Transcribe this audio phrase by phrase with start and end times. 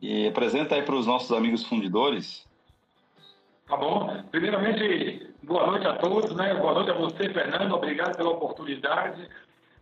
[0.00, 2.48] E apresenta aí para os nossos amigos fundidores.
[3.66, 4.24] Tá bom.
[4.30, 6.54] Primeiramente, boa noite a todos, né?
[6.54, 7.72] Boa noite a você, Fernando.
[7.72, 9.28] Obrigado pela oportunidade.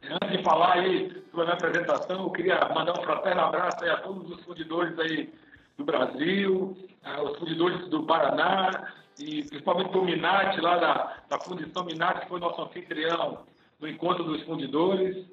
[0.03, 3.91] Antes de falar aí sobre a minha apresentação, eu queria mandar um fraterno abraço aí
[3.91, 5.33] a todos os fundidores aí
[5.77, 6.77] do Brasil,
[7.25, 12.41] os fundidores do Paraná, e principalmente o Minati, lá da, da Fundição Minati, que foi
[12.41, 13.45] nosso anfitrião
[13.81, 15.27] no Encontro dos Fundidores.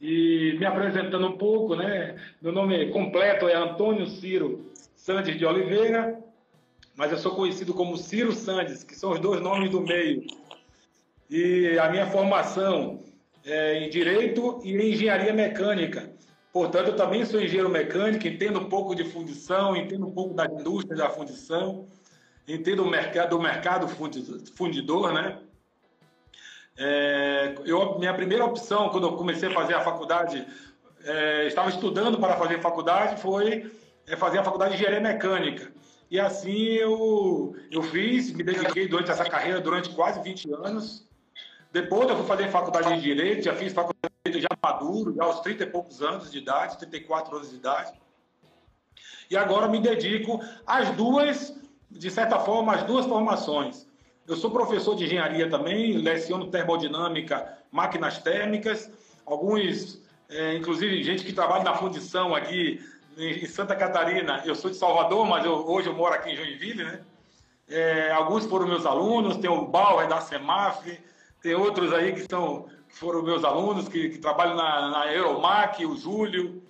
[0.00, 2.16] E me apresentando um pouco, né?
[2.40, 6.18] Meu nome completo é Antônio Ciro Sandes de Oliveira,
[6.96, 10.24] mas eu sou conhecido como Ciro Sandes, que são os dois nomes do meio.
[11.28, 13.00] E a minha formação
[13.44, 16.10] é em Direito e em Engenharia Mecânica.
[16.52, 20.46] Portanto, eu também sou engenheiro mecânico, entendo um pouco de fundição, entendo um pouco da
[20.46, 21.86] indústria da fundição
[22.52, 23.88] entendo o mercado, do mercado
[24.54, 25.38] fundidor, né?
[26.82, 30.46] É, eu, minha primeira opção, quando eu comecei a fazer a faculdade,
[31.04, 33.70] é, estava estudando para fazer faculdade, foi
[34.06, 35.70] é, fazer a faculdade de engenharia mecânica.
[36.10, 41.06] E assim eu, eu fiz, me dediquei durante essa carreira durante quase 20 anos.
[41.70, 45.22] Depois eu fui fazer faculdade de Direito, já fiz faculdade de Direito já maduro, já
[45.22, 47.92] aos 30 e poucos anos de idade, 34 anos de idade.
[49.30, 51.54] E agora me dedico às duas
[51.90, 53.89] de certa forma, as duas formações.
[54.30, 58.88] Eu sou professor de engenharia também, leciono termodinâmica, máquinas térmicas,
[59.26, 62.80] alguns, é, inclusive gente que trabalha na fundição aqui
[63.18, 64.40] em Santa Catarina.
[64.46, 67.00] Eu sou de Salvador, mas eu, hoje eu moro aqui em Joinville, né?
[67.68, 70.96] É, alguns foram meus alunos, tem o Bauer da Semaf,
[71.42, 75.84] tem outros aí que, são, que foram meus alunos, que, que trabalham na, na Euromac,
[75.84, 76.62] o Júlio.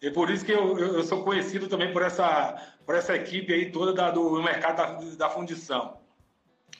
[0.00, 2.54] É por isso que eu, eu, sou conhecido também por essa,
[2.86, 6.03] por essa equipe aí toda da, do mercado da, da fundição.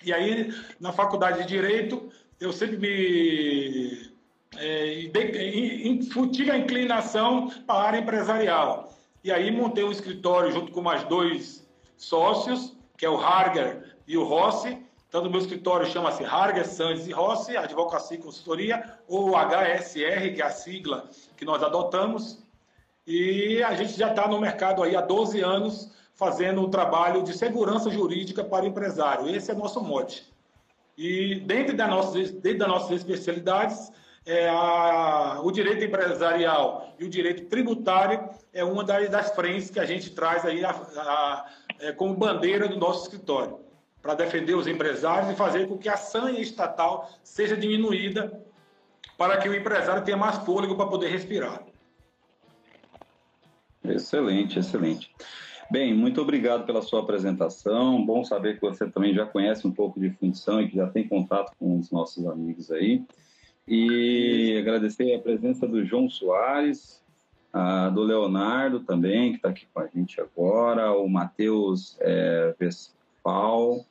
[0.04, 4.12] E aí, na faculdade de Direito, eu sempre me
[4.56, 5.10] é,
[6.30, 8.92] tive a inclinação para a área empresarial.
[9.22, 14.16] E aí montei um escritório junto com mais dois sócios, que é o Harger e
[14.18, 14.78] o Rossi.
[15.10, 20.42] Tanto o meu escritório chama-se Harger, Sands e Rossi, Advocacia e Consultoria, ou HSR, que
[20.42, 22.44] é a sigla que nós adotamos.
[23.06, 27.36] E a gente já está no mercado aí há 12 anos fazendo um trabalho de
[27.36, 29.28] segurança jurídica para o empresário.
[29.28, 30.32] Esse é nosso mote.
[30.96, 33.90] E dentro, da nossa, dentro das nossas especialidades,
[34.24, 39.78] é a, o direito empresarial e o direito tributário é uma das, das frentes que
[39.78, 41.46] a gente traz aí a, a,
[41.80, 43.60] é, como bandeira do nosso escritório,
[44.00, 48.40] para defender os empresários e fazer com que a sanha estatal seja diminuída
[49.18, 51.62] para que o empresário tenha mais fôlego para poder respirar.
[53.84, 55.14] Excelente, excelente.
[55.70, 58.04] Bem, muito obrigado pela sua apresentação.
[58.04, 61.08] Bom saber que você também já conhece um pouco de fundição e que já tem
[61.08, 63.02] contato com os nossos amigos aí.
[63.66, 67.02] E agradecer a presença do João Soares,
[67.52, 73.84] a do Leonardo também, que está aqui com a gente agora, o Matheus é, Vespal.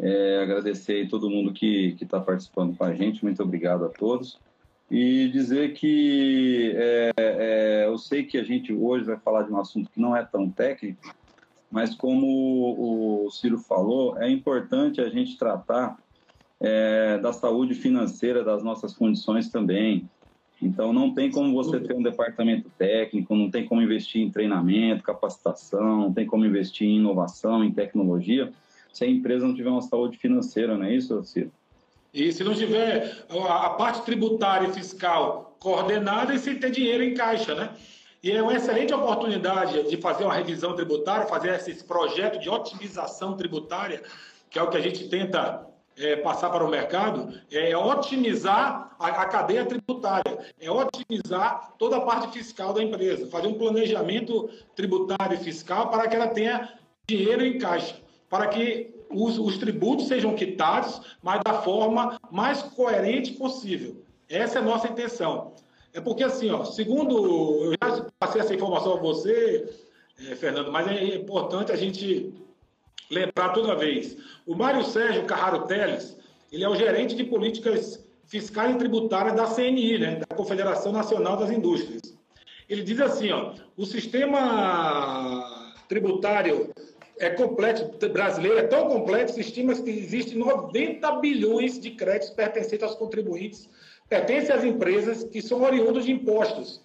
[0.00, 3.22] É, agradecer a todo mundo que está participando com a gente.
[3.22, 4.40] Muito obrigado a todos
[4.90, 9.58] e dizer que é, é, eu sei que a gente hoje vai falar de um
[9.58, 11.00] assunto que não é tão técnico,
[11.70, 15.98] mas como o Ciro falou, é importante a gente tratar
[16.60, 20.08] é, da saúde financeira das nossas condições também.
[20.62, 25.02] Então, não tem como você ter um departamento técnico, não tem como investir em treinamento,
[25.02, 28.52] capacitação, não tem como investir em inovação, em tecnologia,
[28.92, 31.50] se a empresa não tiver uma saúde financeira, não é isso, Ciro?
[32.14, 37.12] E se não tiver a parte tributária e fiscal coordenada e sem ter dinheiro em
[37.12, 37.70] caixa, né?
[38.22, 43.36] E é uma excelente oportunidade de fazer uma revisão tributária, fazer esse projeto de otimização
[43.36, 44.00] tributária,
[44.48, 45.66] que é o que a gente tenta
[45.98, 52.00] é, passar para o mercado, é otimizar a, a, cadeia tributária, é otimizar toda a
[52.00, 57.44] parte fiscal da empresa, fazer um planejamento tributário e fiscal para que ela tenha dinheiro
[57.44, 57.96] em caixa,
[58.30, 64.02] para que os, os tributos sejam quitados, mas da forma mais coerente possível.
[64.28, 65.52] Essa é a nossa intenção.
[65.92, 67.64] É porque, assim, ó, segundo.
[67.64, 69.68] Eu já passei essa informação a você,
[70.28, 72.34] é, Fernando, mas é importante a gente
[73.10, 74.16] lembrar toda vez.
[74.46, 76.16] O Mário Sérgio Carraro Teles,
[76.50, 81.36] ele é o gerente de políticas fiscais e tributárias da CNI, né, da Confederação Nacional
[81.36, 82.02] das Indústrias.
[82.68, 86.72] Ele diz assim, ó, o sistema tributário
[87.18, 92.94] é complexo, brasileiro é tão complexo, estima-se que existe 90 bilhões de créditos pertencentes aos
[92.94, 93.68] contribuintes,
[94.08, 96.80] pertencem às empresas que são oriundos de impostos,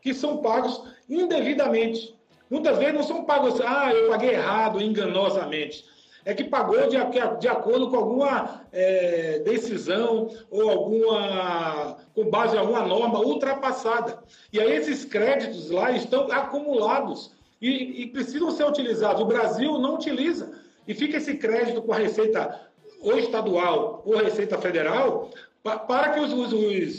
[0.00, 2.14] que são pagos indevidamente.
[2.48, 5.84] Muitas vezes não são pagos, ah, eu paguei errado, enganosamente.
[6.24, 6.96] É que pagou de,
[7.40, 11.96] de acordo com alguma é, decisão ou alguma.
[12.14, 14.22] com base em alguma norma ultrapassada.
[14.52, 17.32] E aí esses créditos lá estão acumulados
[17.62, 19.22] e, e precisam ser utilizados.
[19.22, 20.52] O Brasil não utiliza.
[20.86, 22.60] E fica esse crédito com a Receita
[23.00, 25.30] ou estadual ou Receita Federal
[25.62, 26.52] para que os, os,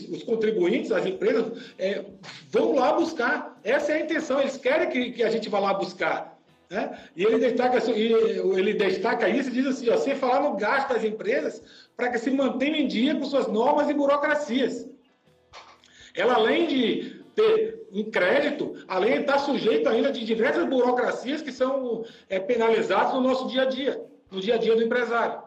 [0.10, 2.06] os, contribuintes, as empresas, é,
[2.50, 3.60] vão lá buscar.
[3.62, 6.40] Essa é a intenção, eles querem que, que a gente vá lá buscar.
[6.70, 6.98] Né?
[7.14, 11.04] E ele destaca, ele destaca isso e diz assim: ó, sem falar no gasto das
[11.04, 11.62] empresas
[11.98, 14.88] para que se mantenham em dia com suas normas e burocracias.
[16.16, 21.52] Ela, além de ter um crédito, além de estar sujeito ainda de diversas burocracias que
[21.52, 24.02] são é, penalizadas no nosso dia a dia,
[24.32, 25.42] no dia a dia do empresário.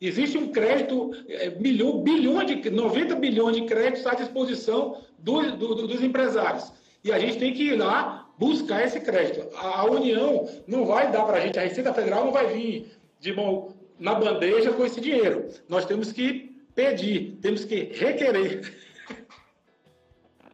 [0.00, 6.02] Existe um crédito, é, bilhão, de, 90 bilhões de créditos à disposição do, do, dos
[6.02, 6.72] empresários.
[7.02, 9.46] E a gente tem que ir lá buscar esse crédito.
[9.56, 12.90] A, a União não vai dar para a gente, a Receita Federal não vai vir
[13.20, 15.48] de mão na bandeja com esse dinheiro.
[15.68, 18.60] Nós temos que pedir, temos que requerer.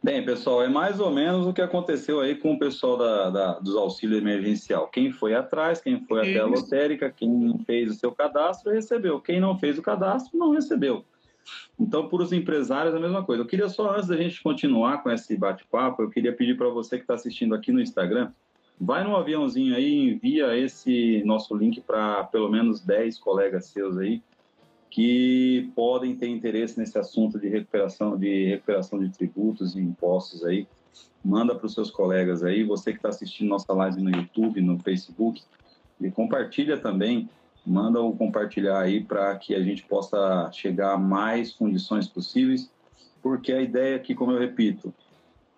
[0.03, 3.59] Bem, pessoal, é mais ou menos o que aconteceu aí com o pessoal da, da
[3.61, 4.89] dos auxílios emergencial.
[4.89, 9.21] Quem foi atrás, quem foi até a lotérica, quem fez o seu cadastro recebeu.
[9.21, 11.05] Quem não fez o cadastro não recebeu.
[11.79, 13.43] Então, para os empresários, é a mesma coisa.
[13.43, 16.97] Eu queria só, antes da gente continuar com esse bate-papo, eu queria pedir para você
[16.97, 18.33] que está assistindo aqui no Instagram,
[18.81, 24.21] vai no aviãozinho aí envia esse nosso link para pelo menos 10 colegas seus aí,
[24.93, 30.69] que podem ter interesse nesse assunto de recuperação de recuperação de tributos e impostos aí.
[31.25, 34.79] Manda para os seus colegas aí, você que está assistindo nossa live no YouTube, no
[34.79, 35.43] Facebook,
[35.99, 37.27] e compartilha também,
[37.65, 42.71] manda o compartilhar aí para que a gente possa chegar a mais condições possíveis,
[43.23, 44.93] porque a ideia aqui, como eu repito,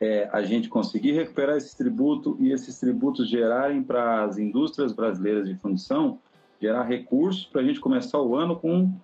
[0.01, 5.49] é a gente conseguir recuperar esse tributo e esses tributos gerarem para as indústrias brasileiras
[5.49, 6.21] de fundição
[6.61, 8.95] gerar recursos para a gente começar o ano com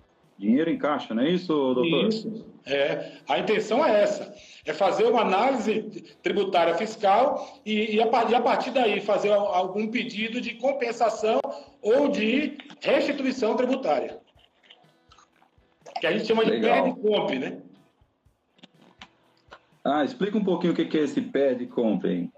[0.41, 2.09] dinheiro em caixa, não é isso, doutor?
[2.09, 2.47] Isso.
[2.67, 4.35] É, a intenção é essa,
[4.65, 5.83] é fazer uma análise
[6.23, 11.41] tributária fiscal e, e, a, e a partir daí fazer algum pedido de compensação
[11.83, 14.19] ou de restituição tributária.
[16.01, 17.59] Que a gente chama de perde-compre, né?
[19.85, 22.31] Ah, explica um pouquinho o que é esse perde-compre,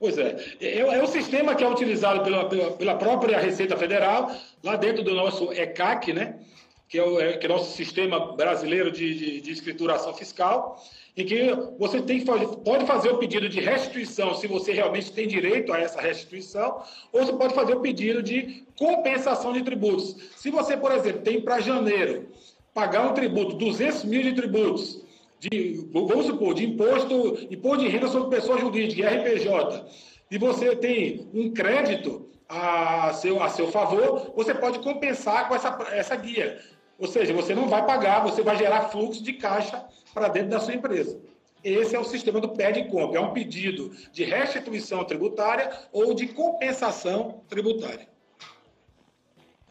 [0.00, 0.36] Pois é.
[0.60, 0.78] é.
[0.78, 1.02] é.
[1.02, 4.30] o sistema que é utilizado pela, pela, pela, própria Receita Federal,
[4.62, 6.38] lá dentro do nosso ECAC, né?
[6.88, 10.82] Que é o, é, que é o nosso sistema brasileiro de, de, de, escrituração fiscal,
[11.16, 15.72] em que você tem pode fazer o pedido de restituição se você realmente tem direito
[15.72, 16.82] a essa restituição,
[17.12, 20.16] ou você pode fazer o pedido de compensação de tributos.
[20.36, 22.28] Se você, por exemplo, tem para janeiro
[22.72, 25.02] pagar um tributo, 200 mil de tributos,
[25.40, 29.84] de, vamos supor, de imposto, imposto de renda sobre pessoa jurídica, RPJ,
[30.30, 35.76] e você tem um crédito a seu, a seu favor, você pode compensar com essa,
[35.92, 36.58] essa guia.
[36.98, 40.60] Ou seja, você não vai pagar, você vai gerar fluxo de caixa para dentro da
[40.60, 41.20] sua empresa.
[41.62, 43.18] Esse é o sistema do pede e compra.
[43.18, 48.08] É um pedido de restituição tributária ou de compensação tributária.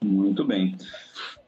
[0.02, 0.78] Muito bem.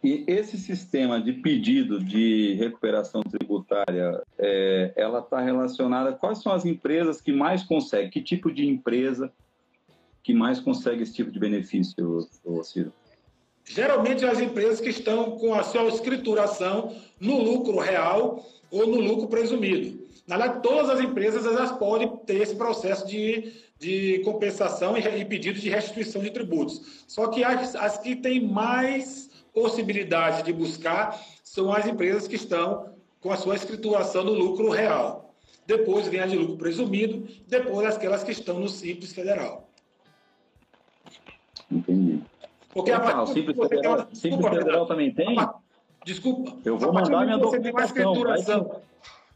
[0.04, 6.14] E esse sistema de pedido de recuperação tributária, é, ela está relacionada.
[6.14, 8.10] Quais são as empresas que mais conseguem?
[8.10, 9.32] Que tipo de empresa
[10.24, 12.28] que mais consegue esse tipo de benefício,
[12.64, 12.94] Ciro?
[13.70, 19.28] Geralmente as empresas que estão com a sua escrituração no lucro real ou no lucro
[19.28, 20.08] presumido.
[20.26, 25.24] Na verdade, todas as empresas elas podem ter esse processo de, de compensação e, e
[25.24, 27.04] pedido de restituição de tributos.
[27.08, 32.90] Só que as, as que têm mais possibilidade de buscar são as empresas que estão
[33.22, 35.36] com a sua escrituração no lucro real.
[35.68, 39.70] Depois vem a de lucro presumido, depois aquelas que estão no Simples Federal.
[41.72, 42.09] Entendi.
[42.80, 44.16] Porque a partir Simples Federal, uma...
[44.16, 45.36] Simples Federal também tem?
[46.06, 46.58] Desculpa.
[46.64, 48.82] Eu vou mandar minha documentação.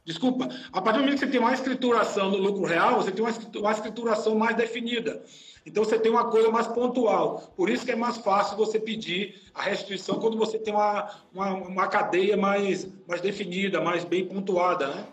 [0.05, 0.50] Desculpa.
[0.71, 3.71] A partir do momento que você tem uma escrituração no lucro real, você tem uma
[3.71, 5.23] escrituração mais definida.
[5.65, 7.53] Então você tem uma coisa mais pontual.
[7.55, 11.53] Por isso que é mais fácil você pedir a restituição quando você tem uma, uma,
[11.53, 15.07] uma cadeia mais, mais definida, mais bem pontuada, né?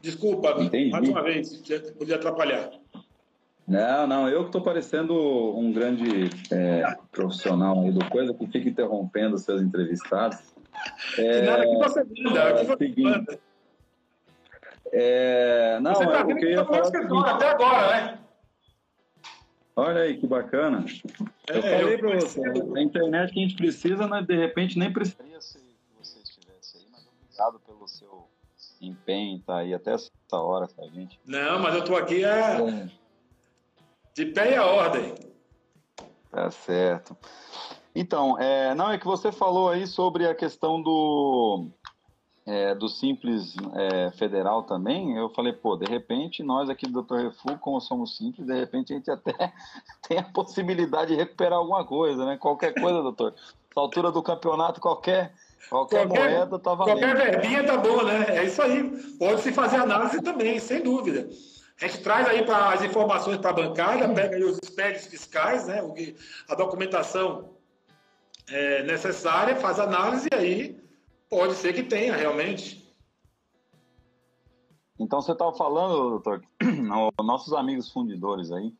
[0.00, 0.90] Desculpa, Entendi.
[0.90, 1.62] mais uma vez,
[1.96, 2.79] podia atrapalhar.
[3.70, 5.14] Não, não, eu que estou parecendo
[5.56, 10.38] um grande é, profissional aí do coisa que fica interrompendo seus entrevistados.
[11.16, 13.40] É, nada que você manda, é, que você manda.
[14.92, 18.18] É, não, você tá é, vendo que eu falar seguinte, até agora, né?
[19.76, 20.84] Olha aí que bacana.
[21.48, 24.92] É, eu falei para você, a internet que a gente precisa, né, de repente nem
[24.92, 25.60] precisaria se
[25.96, 28.26] você estivesse aí, mas obrigado pelo seu
[28.82, 31.20] empenho, tá aí até essa hora com a gente.
[31.24, 32.90] Não, mas eu estou aqui é.
[34.14, 35.14] De pé e a ordem.
[36.30, 37.16] Tá certo.
[37.94, 41.66] Então, é, não, é que você falou aí sobre a questão do.
[42.46, 47.16] é, do Simples é, Federal também, eu falei, pô, de repente nós aqui do Dr.
[47.16, 49.32] Refu, como somos simples, de repente a gente até
[50.08, 52.36] tem a possibilidade de recuperar alguma coisa, né?
[52.36, 53.34] Qualquer coisa, doutor.
[53.74, 55.32] Na altura do campeonato, qualquer,
[55.68, 56.98] qualquer, qualquer moeda tá valendo.
[57.00, 58.38] Qualquer verbinha tá boa, né?
[58.38, 58.82] É isso aí.
[59.18, 61.28] Pode se fazer análise também, sem dúvida.
[61.80, 65.66] A gente traz aí para as informações para a bancada, pega aí os SPEDs fiscais,
[65.66, 65.80] né?
[66.48, 67.54] A documentação
[68.48, 70.80] é, necessária, faz análise e aí
[71.30, 72.84] Pode ser que tenha, realmente.
[74.98, 76.42] Então, você estava falando, doutor,
[77.22, 78.74] nossos amigos fundidores aí,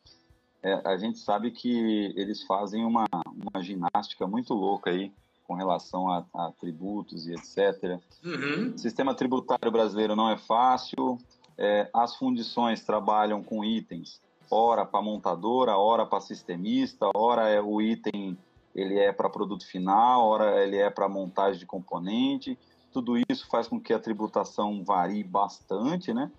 [0.61, 5.13] é, a gente sabe que eles fazem uma, uma ginástica muito louca aí
[5.45, 8.01] com relação a, a tributos e etc.
[8.25, 8.75] Uhum.
[8.75, 11.19] O sistema tributário brasileiro não é fácil,
[11.61, 17.81] é, as fundições trabalham com itens, ora para montadora, ora para sistemista, ora é o
[17.81, 18.37] item
[18.75, 22.59] ele é para produto final, ora ele é para montagem de componente.
[22.93, 26.31] Tudo isso faz com que a tributação varie bastante, né?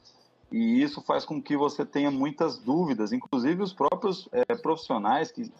[0.52, 5.52] E isso faz com que você tenha muitas dúvidas, inclusive os próprios é, profissionais que,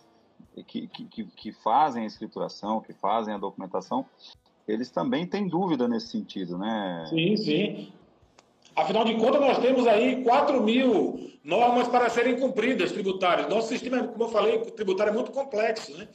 [0.66, 4.06] que, que, que fazem a escrituração, que fazem a documentação,
[4.68, 7.06] eles também têm dúvida nesse sentido, né?
[7.10, 7.94] Sim, sim.
[8.76, 13.50] Afinal de contas, nós temos aí 4 mil normas para serem cumpridas tributárias.
[13.50, 16.08] Nosso sistema, como eu falei, tributário é muito complexo, né?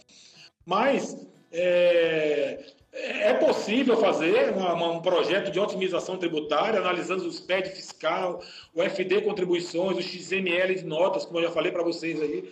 [0.64, 1.16] Mas
[1.52, 8.42] é, é possível fazer uma, um projeto de otimização tributária, analisando os PED fiscal,
[8.74, 12.50] o FD contribuições, o XML de notas, como eu já falei para vocês aí.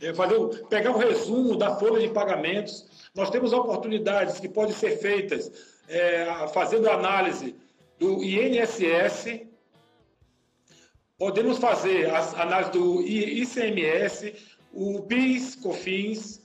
[0.00, 0.36] É fazer,
[0.68, 2.86] pegar o resumo da folha de pagamentos.
[3.14, 5.50] Nós temos oportunidades que podem ser feitas
[5.88, 7.54] é, fazendo análise
[7.98, 9.46] do INSS,
[11.18, 14.34] podemos fazer a análise do ICMS,
[14.72, 16.42] o PIS, COFINS,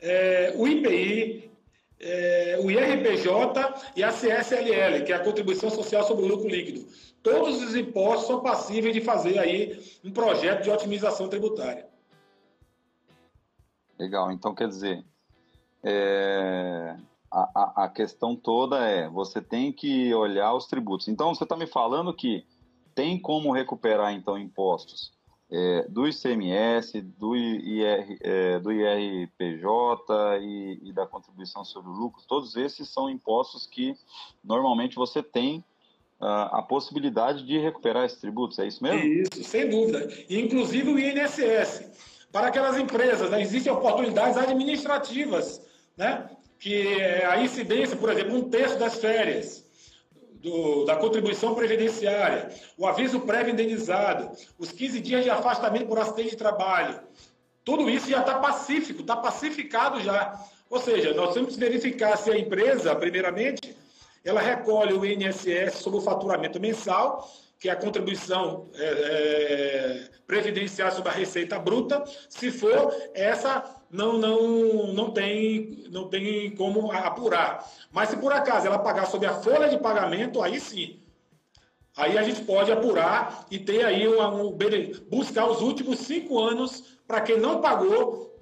[0.00, 1.50] é, o IPI,
[1.98, 3.34] é, o IRPJ
[3.96, 6.86] e a CSLL, que é a Contribuição Social sobre o Lucro Líquido.
[7.22, 11.88] Todos os impostos são passíveis de fazer aí um projeto de otimização tributária.
[13.98, 15.04] Legal, então quer dizer,
[15.82, 16.96] é,
[17.54, 21.08] a, a questão toda é, você tem que olhar os tributos.
[21.08, 22.44] Então você está me falando que
[22.94, 25.12] tem como recuperar então impostos
[25.50, 32.22] é, do ICMS, do, IR, é, do IRPJ e, e, da contribuição sobre o lucro,
[32.26, 33.94] todos esses são impostos que
[34.42, 35.58] normalmente você tem
[36.20, 39.00] uh, a possibilidade de recuperar esses tributos, é isso mesmo?
[39.00, 40.08] Isso, sem dúvida.
[40.28, 42.26] Inclusive o INSS.
[42.32, 45.62] Para aquelas empresas, né, existem oportunidades administrativas,
[45.96, 46.28] né,
[46.66, 49.64] que é a incidência, por exemplo, um terço das férias
[50.32, 56.30] do, da contribuição previdenciária, o aviso prévio indenizado, os 15 dias de afastamento por acidente
[56.30, 56.98] de trabalho.
[57.64, 60.44] Tudo isso já está pacífico, está pacificado já.
[60.68, 63.76] Ou seja, nós temos que verificar se a empresa, primeiramente,
[64.24, 67.30] ela recolhe o INSS sobre o faturamento mensal,
[67.60, 72.02] que é a contribuição é, é, previdenciária sobre a receita bruta.
[72.28, 77.64] Se for, essa não, não, não, tem, não tem como apurar.
[77.92, 81.00] Mas se por acaso ela pagar sobre a folha de pagamento, aí sim.
[81.96, 84.56] Aí a gente pode apurar e ter aí um,
[85.08, 88.38] buscar os últimos cinco anos para quem não pagou,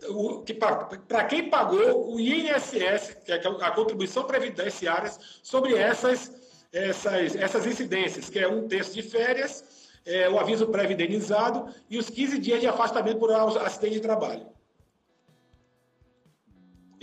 [1.06, 6.32] para quem pagou o INSS, que é a contribuição previdenciária, sobre essas,
[6.72, 9.64] essas, essas incidências, que é um terço de férias,
[10.04, 14.46] é, o aviso pré-indenizado e os 15 dias de afastamento por acidente de trabalho.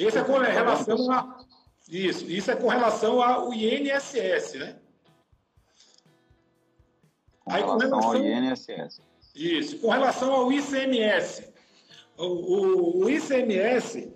[0.01, 1.37] Esse é com relação a.
[1.87, 4.75] Isso, isso é com relação ao INSS, né?
[7.43, 9.01] Com Aí, com relação ao INSS.
[9.35, 11.51] Isso, com relação ao ICMS.
[12.17, 14.11] O, o, o ICMS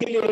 [0.00, 0.22] ele é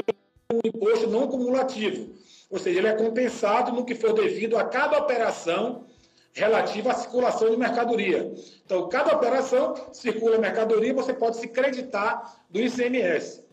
[0.53, 2.13] um imposto não cumulativo,
[2.51, 5.87] ou seja, ele é compensado no que for devido a cada operação
[6.33, 8.33] relativa à circulação de mercadoria.
[8.65, 13.50] Então, cada operação circula mercadoria, você pode se creditar do ICMS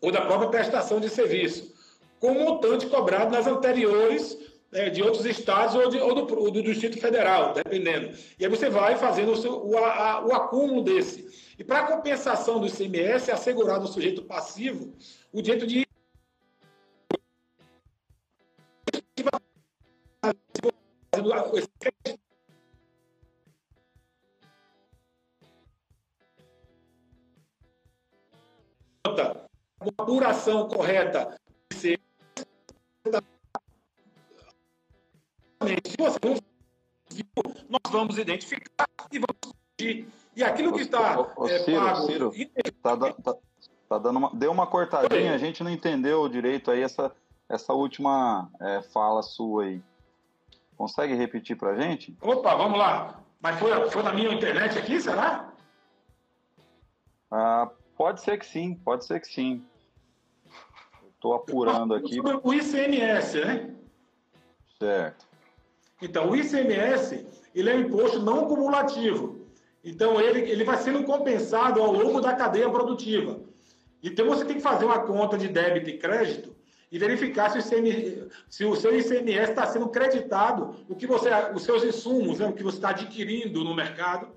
[0.00, 1.74] ou da própria prestação de serviço,
[2.18, 4.36] com o montante cobrado nas anteriores
[4.70, 8.16] né, de outros estados ou, de, ou, do, do, Distrito Federal, dependendo.
[8.38, 11.28] E aí você vai fazendo o, seu, o, a, o acúmulo desse.
[11.58, 14.94] E para compensação do ICMS, é assegurado ao sujeito passivo
[15.32, 15.86] o direito de
[29.80, 31.36] uma apuração correta
[31.72, 31.98] se
[35.98, 36.34] você não
[37.10, 37.26] viu,
[37.68, 40.08] nós vamos identificar e vamos corrigir.
[40.36, 42.06] E aquilo que está ô, ô, é, Ciro, pago...
[42.06, 42.32] Ciro,
[42.82, 43.34] tá, tá,
[43.88, 47.12] tá dando uma, deu uma cortadinha, a gente não entendeu direito aí essa,
[47.48, 49.82] essa última é, fala sua aí.
[50.76, 52.16] Consegue repetir para gente?
[52.22, 53.20] Opa, vamos lá.
[53.40, 55.52] Mas foi, foi na minha internet aqui, será?
[57.30, 59.64] Ah, pode ser que sim, pode ser que sim.
[61.20, 62.14] Estou apurando aqui.
[62.14, 63.74] Sobre o ICMS, né?
[64.78, 65.26] Certo.
[66.00, 69.46] Então, o ICMS, ele é um imposto não cumulativo.
[69.84, 73.38] Então, ele, ele vai sendo compensado ao longo da cadeia produtiva.
[74.02, 76.56] Então, você tem que fazer uma conta de débito e crédito
[76.90, 81.64] e verificar se o, se o seu ICMS está sendo creditado, o que você, os
[81.64, 84.28] seus insumos, né, o que você está adquirindo no mercado,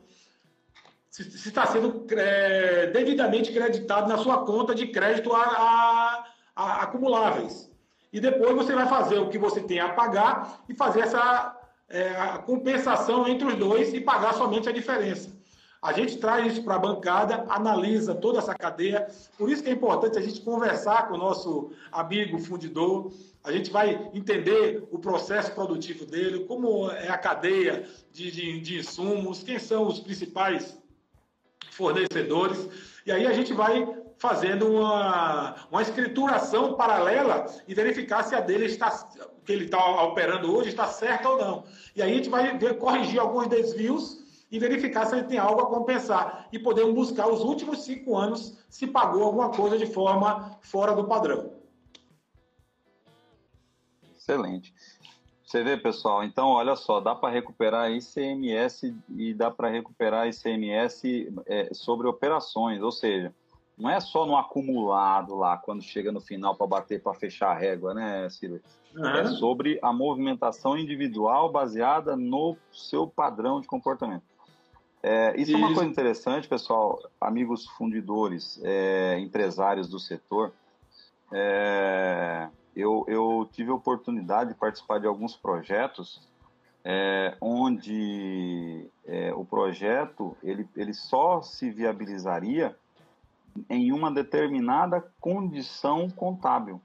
[1.10, 7.72] se, se está sendo é, devidamente creditado na sua conta de crédito a, a, acumuláveis.
[8.12, 12.13] E depois você vai fazer o que você tem a pagar e fazer essa é,
[12.45, 15.31] compensação entre os dois e pagar somente a diferença.
[15.81, 19.05] A gente traz isso para a bancada, analisa toda essa cadeia.
[19.38, 23.12] Por isso que é importante a gente conversar com o nosso amigo fundidor.
[23.43, 28.79] A gente vai entender o processo produtivo dele, como é a cadeia de, de, de
[28.79, 30.79] insumos, quem são os principais
[31.72, 32.69] fornecedores.
[33.05, 33.86] E aí a gente vai
[34.24, 38.89] fazendo uma, uma escrituração paralela e verificar se a dele está,
[39.44, 41.65] que ele está operando hoje está certa ou não.
[41.94, 45.60] E aí a gente vai ver, corrigir alguns desvios e verificar se ele tem algo
[45.60, 46.48] a compensar.
[46.53, 51.03] E podemos buscar os últimos cinco anos se pagou alguma coisa de forma fora do
[51.03, 51.51] padrão.
[54.15, 54.74] Excelente.
[55.46, 61.30] Você vê, pessoal, então olha só, dá para recuperar ICMS e dá para recuperar ICMS
[61.46, 63.36] é, sobre operações, ou seja,
[63.77, 67.58] não é só no acumulado lá, quando chega no final para bater, para fechar a
[67.58, 68.62] régua, né, Silvio?
[68.96, 69.08] Uhum.
[69.08, 74.24] É sobre a movimentação individual baseada no seu padrão de comportamento.
[75.01, 80.53] É, isso, isso, é uma coisa interessante, pessoal, amigos fundidores, é, empresários do setor.
[81.32, 86.22] É, eu, eu, tive a oportunidade de participar de alguns projetos
[86.86, 92.75] é, onde é, o projeto ele, ele só se viabilizaria
[93.69, 96.82] em uma determinada condição contábil.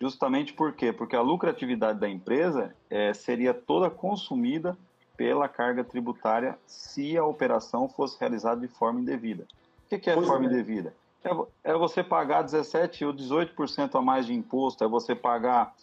[0.00, 0.92] Justamente por quê?
[0.92, 4.76] Porque a lucratividade da empresa é, seria toda consumida
[5.16, 9.46] pela carga tributária se a operação fosse realizada de forma indevida.
[9.84, 10.48] O que, que é pois forma é.
[10.48, 10.94] indevida?
[11.22, 15.74] É, é, você pagar 17% ou 18% a mais de imposto, é você pagar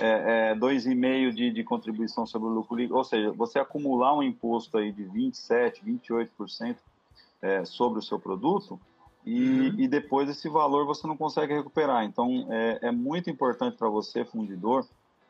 [0.00, 4.22] é, é, 2,5% de, de contribuição sobre o lucro líquido, ou seja, você acumular um
[4.22, 6.76] imposto aí de 27%, 28%
[7.42, 8.80] é, sobre o seu produto,
[9.24, 9.74] e, uhum.
[9.78, 12.04] e depois esse valor você não consegue recuperar.
[12.04, 14.86] Então, é, é muito importante para você, fundidor,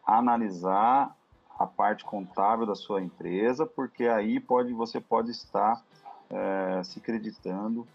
[0.06, 1.14] analisar
[1.58, 5.82] a parte contábil da sua empresa, porque aí pode, você pode estar
[6.30, 7.86] é, se creditando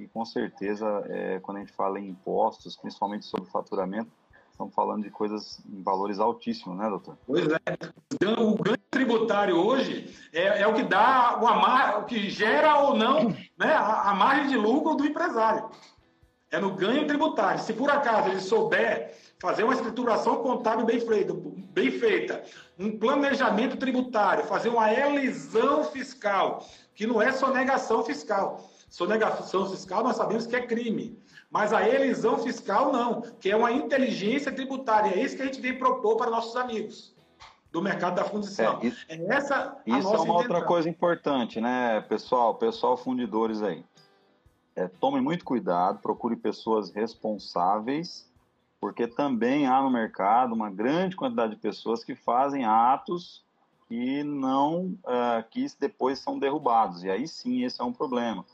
[0.00, 4.10] e com certeza, é, quando a gente fala em impostos, principalmente sobre faturamento,
[4.60, 7.16] estamos falando de coisas em valores altíssimos, né, doutor?
[7.26, 8.38] Pois é.
[8.38, 12.94] O ganho tributário hoje é, é o que dá o, amar, o que gera ou
[12.94, 15.70] não né, a, a, margem de lucro do empresário.
[16.50, 17.60] É no ganho tributário.
[17.60, 22.42] Se por acaso ele souber fazer uma escrituração contábil bem feita, bem feita,
[22.78, 28.68] um planejamento tributário, fazer uma elisão fiscal, que não é sonegação fiscal.
[28.90, 31.18] Sonegação fiscal nós sabemos que é crime.
[31.50, 35.10] Mas a elisão fiscal não, que é uma inteligência tributária.
[35.10, 37.12] É isso que a gente vem propor para nossos amigos
[37.72, 38.78] do mercado da fundição.
[38.82, 40.36] É, isso, é essa Isso é uma intenção.
[40.36, 42.54] outra coisa importante, né, pessoal?
[42.54, 43.84] Pessoal fundidores aí.
[44.76, 48.30] É, tome muito cuidado, procure pessoas responsáveis,
[48.80, 53.44] porque também há no mercado uma grande quantidade de pessoas que fazem atos
[53.88, 57.02] que não, uh, que depois são derrubados.
[57.02, 58.44] E aí sim, esse é um problema.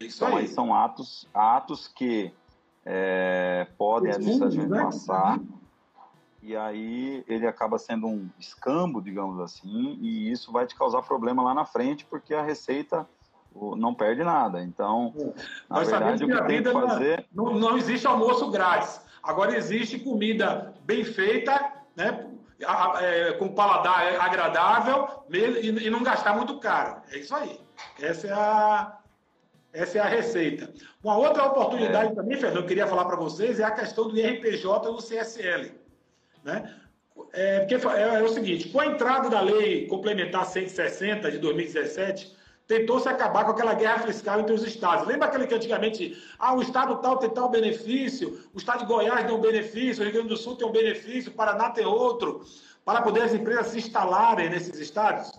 [0.00, 0.44] É isso então, aí.
[0.44, 2.32] aí são atos, atos que
[2.84, 4.84] é, podem administrativamente né?
[4.84, 5.40] passar,
[6.42, 11.42] e aí ele acaba sendo um escambo, digamos assim, e isso vai te causar problema
[11.42, 13.06] lá na frente, porque a receita
[13.76, 14.62] não perde nada.
[14.62, 15.24] Então, é.
[15.24, 15.32] na
[15.78, 17.26] Nós verdade, o que, que tem que fazer...
[17.32, 19.00] Não, não existe almoço grátis.
[19.22, 22.30] Agora existe comida bem feita, né?
[23.00, 27.00] É, com paladar agradável e, não gastar muito caro.
[27.10, 27.60] É isso aí.
[28.00, 28.98] Essa é a,
[29.74, 30.72] essa é a receita.
[31.02, 32.14] Uma outra oportunidade é.
[32.14, 35.72] também, Fernando, eu queria falar para vocês é a questão do IRPJ e do CSL.
[36.44, 36.72] Né?
[37.32, 42.36] É, porque é, é, o seguinte, com a entrada da lei complementar 160 de 2017,
[42.68, 45.08] tentou-se acabar com aquela guerra fiscal entre os estados.
[45.08, 49.26] Lembra aquele que antigamente, ah, o estado tal tem tal benefício, o estado de Goiás
[49.26, 52.44] tem um benefício, o Rio Grande do Sul tem um benefício, o Paraná tem outro,
[52.84, 55.32] para poder as empresas se instalarem nesses estados?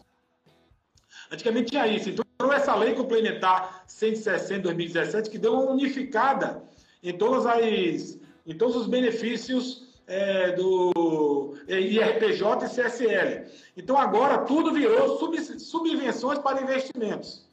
[1.32, 2.10] Antigamente tinha isso.
[2.10, 6.63] Então, essa lei complementar 160 de 2017, que deu uma unificada
[7.02, 13.45] em, todas as, em todos os benefícios é, do é, IRPJ e CSL.
[13.76, 17.45] Então agora tudo virou sub, subvenções para investimentos.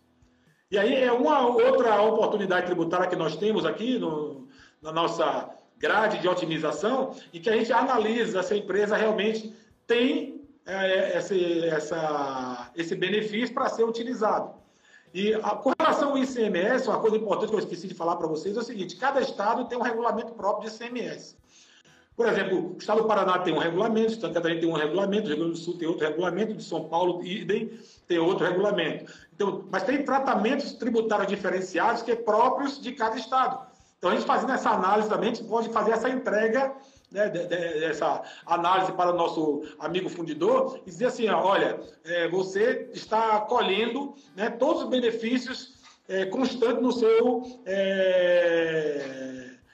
[0.70, 4.48] E aí é uma outra oportunidade tributária que nós temos aqui no,
[4.80, 9.54] na nossa grade de otimização e que a gente analisa se a empresa realmente
[9.86, 14.61] tem é, esse, essa, esse benefício para ser utilizado.
[15.14, 18.26] E a, com relação ao ICMS, uma coisa importante que eu esqueci de falar para
[18.26, 21.36] vocês é o seguinte: cada estado tem um regulamento próprio de ICMS.
[22.16, 25.24] Por exemplo, o estado do Paraná tem um regulamento, o Santa Catarina tem um regulamento,
[25.24, 27.70] o Rio Grande do Sul tem outro regulamento, de São Paulo, idem,
[28.06, 29.10] tem outro regulamento.
[29.34, 33.66] Então, mas tem tratamentos tributários diferenciados que é próprios de cada estado.
[33.96, 36.74] Então, a gente fazendo essa análise também, a gente pode fazer essa entrega,
[37.12, 43.40] né, dessa análise para o nosso amigo fundidor e dizer assim, olha, é, você está
[43.42, 45.74] colhendo né, todos os benefícios
[46.08, 47.42] é, constantes no seu...
[47.66, 49.32] É,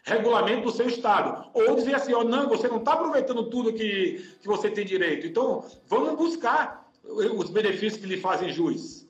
[0.09, 1.51] regulamento do seu estado.
[1.53, 5.27] Ou dizer assim, ó, não, você não está aproveitando tudo que, que você tem direito.
[5.27, 9.07] Então, vamos buscar os benefícios que lhe fazem jus.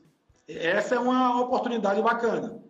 [0.46, 2.62] Essa é uma oportunidade bacana.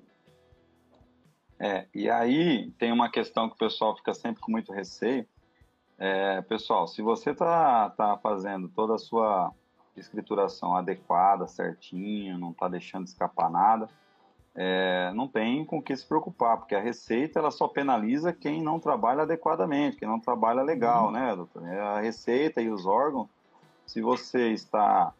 [1.61, 5.27] É, e aí tem uma questão que o pessoal fica sempre com muito receio.
[5.99, 9.53] É, pessoal, se você está tá fazendo toda a sua
[9.97, 13.89] escrituração adequada, certinho, não está deixando escapar nada,
[14.55, 18.63] é, não tem com o que se preocupar, porque a Receita ela só penaliza quem
[18.63, 21.13] não trabalha adequadamente, quem não trabalha legal, uhum.
[21.13, 21.67] né, doutor?
[21.67, 23.29] É a Receita e os órgãos,
[23.85, 25.13] se você está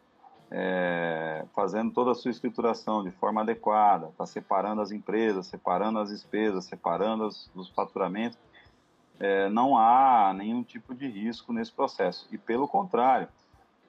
[0.51, 6.09] é, fazendo toda a sua escrituração de forma adequada, está separando as empresas, separando as
[6.09, 8.37] despesas, separando os, os faturamentos,
[9.19, 12.27] é, não há nenhum tipo de risco nesse processo.
[12.31, 13.27] E pelo contrário,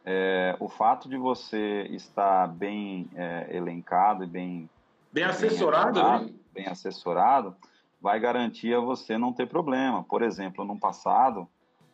[0.04, 4.68] é, o fato de você estar bem é, elencado e bem
[5.12, 6.34] Bem assessorado, bem, né?
[6.54, 7.56] bem assessorado,
[8.00, 10.04] vai garantir a você não ter problema.
[10.04, 11.48] Por exemplo, no passado,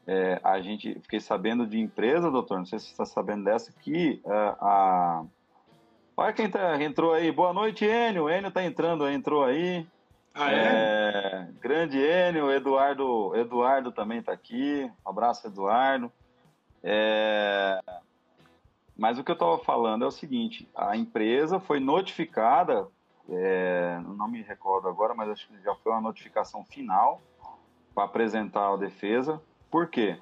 [0.07, 3.73] é, a gente fiquei sabendo de empresa, doutor, não sei se você está sabendo dessa,
[3.73, 5.25] que é, a.
[6.15, 7.31] Olha quem tá, entrou aí.
[7.33, 8.29] Boa noite, Enio.
[8.29, 9.87] Enio está entrando, entrou aí.
[10.37, 10.57] Ah, é?
[10.57, 11.49] é?
[11.61, 14.91] grande Enio, Eduardo, Eduardo também está aqui.
[15.05, 16.13] Um abraço, Eduardo.
[16.83, 17.81] É,
[18.97, 22.87] mas o que eu estava falando é o seguinte: a empresa foi notificada
[23.29, 27.21] é, não me recordo agora, mas acho que já foi uma notificação final
[27.95, 29.43] para apresentar a defesa.
[29.71, 30.21] Por quê?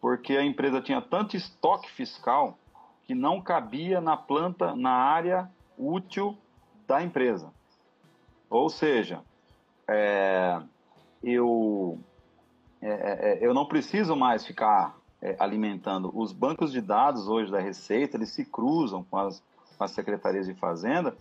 [0.00, 2.58] Porque a empresa tinha tanto estoque fiscal
[3.04, 6.36] que não cabia na planta, na área útil
[6.86, 7.52] da empresa.
[8.50, 9.22] Ou seja,
[9.92, 10.60] é,
[11.22, 11.98] eu,
[12.80, 16.10] é, é, é eu não preciso mais ficar é, alimentando.
[16.14, 19.42] Os bancos de dados hoje da Receita, eles se cruzam com as,
[19.76, 21.16] com as secretarias de Fazenda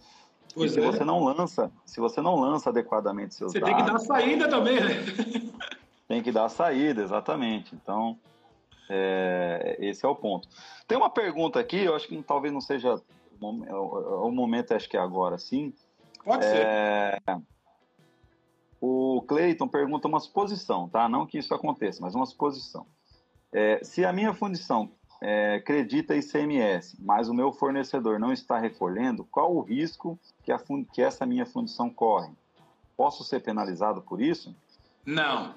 [0.53, 3.85] Pois e se você não lança, se você não lança adequadamente seus você dados, tem
[3.85, 4.89] que dar saída também, né?
[6.07, 7.73] tem que dar saída, exatamente.
[7.75, 8.17] Então,
[8.89, 10.47] é, esse é o ponto.
[10.87, 13.01] Tem uma pergunta aqui, eu acho que talvez não seja
[13.39, 15.73] o, o momento, acho que é agora, sim.
[16.23, 17.41] Pode é, ser.
[18.81, 21.07] O Cleiton pergunta uma suposição, tá?
[21.07, 22.87] Não que isso aconteça, mas uma suposição.
[23.53, 24.89] É, se a minha fundição
[25.21, 30.59] é, acredita ICMS, mas o meu fornecedor não está recolhendo, qual o risco que, a,
[30.91, 32.31] que essa minha fundição corre?
[32.97, 34.55] Posso ser penalizado por isso?
[35.05, 35.53] Não.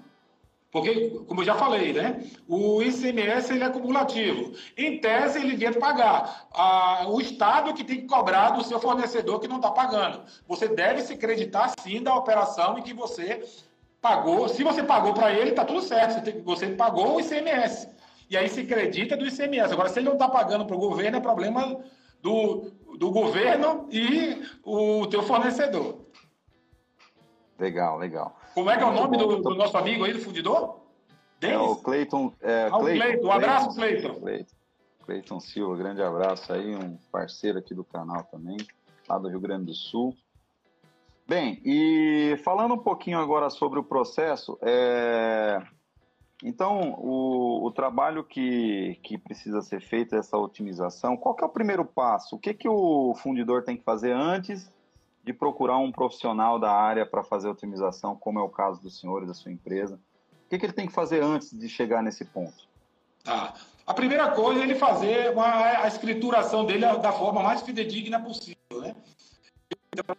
[0.74, 2.24] Porque, como eu já falei, né?
[2.48, 4.54] O ICMS ele é cumulativo.
[4.76, 6.48] Em tese, ele devia pagar.
[6.52, 10.24] Ah, o Estado que tem que cobrar do seu fornecedor que não está pagando.
[10.48, 13.44] Você deve se acreditar, sim, da operação em que você
[14.02, 14.48] pagou.
[14.48, 16.24] Se você pagou para ele, está tudo certo.
[16.24, 17.88] Você, você pagou o ICMS
[18.28, 19.72] e aí se acredita do ICMS.
[19.72, 21.84] Agora, se ele não está pagando para o governo, é problema
[22.20, 26.00] do, do governo e o teu fornecedor.
[27.60, 28.36] Legal, legal.
[28.54, 30.80] Como é que é o nome do, do, nosso amigo aí, do fundidor?
[31.40, 31.56] Denis?
[31.56, 32.32] É o Cleiton.
[32.40, 33.26] É, ah, Cleiton, Cleiton.
[33.26, 34.14] Um abraço, Cleiton.
[34.20, 34.54] Cleiton.
[35.04, 38.56] Cleiton Silva, grande abraço aí, um parceiro aqui do canal também,
[39.06, 40.16] lá do Rio Grande do Sul.
[41.26, 45.62] Bem, e falando um pouquinho agora sobre o processo, é,
[46.42, 51.50] então, o, o trabalho que, que precisa ser feito, essa otimização, qual que é o
[51.50, 52.36] primeiro passo?
[52.36, 54.70] O que, que o fundidor tem que fazer antes
[55.24, 59.22] de procurar um profissional da área para fazer otimização, como é o caso do senhor
[59.22, 59.98] e da sua empresa?
[60.46, 62.68] O que, que ele tem que fazer antes de chegar nesse ponto?
[63.24, 63.54] Tá.
[63.86, 68.80] A primeira coisa é ele fazer uma, a escrituração dele da forma mais fidedigna possível,
[68.80, 68.94] né?
[69.92, 70.16] Então,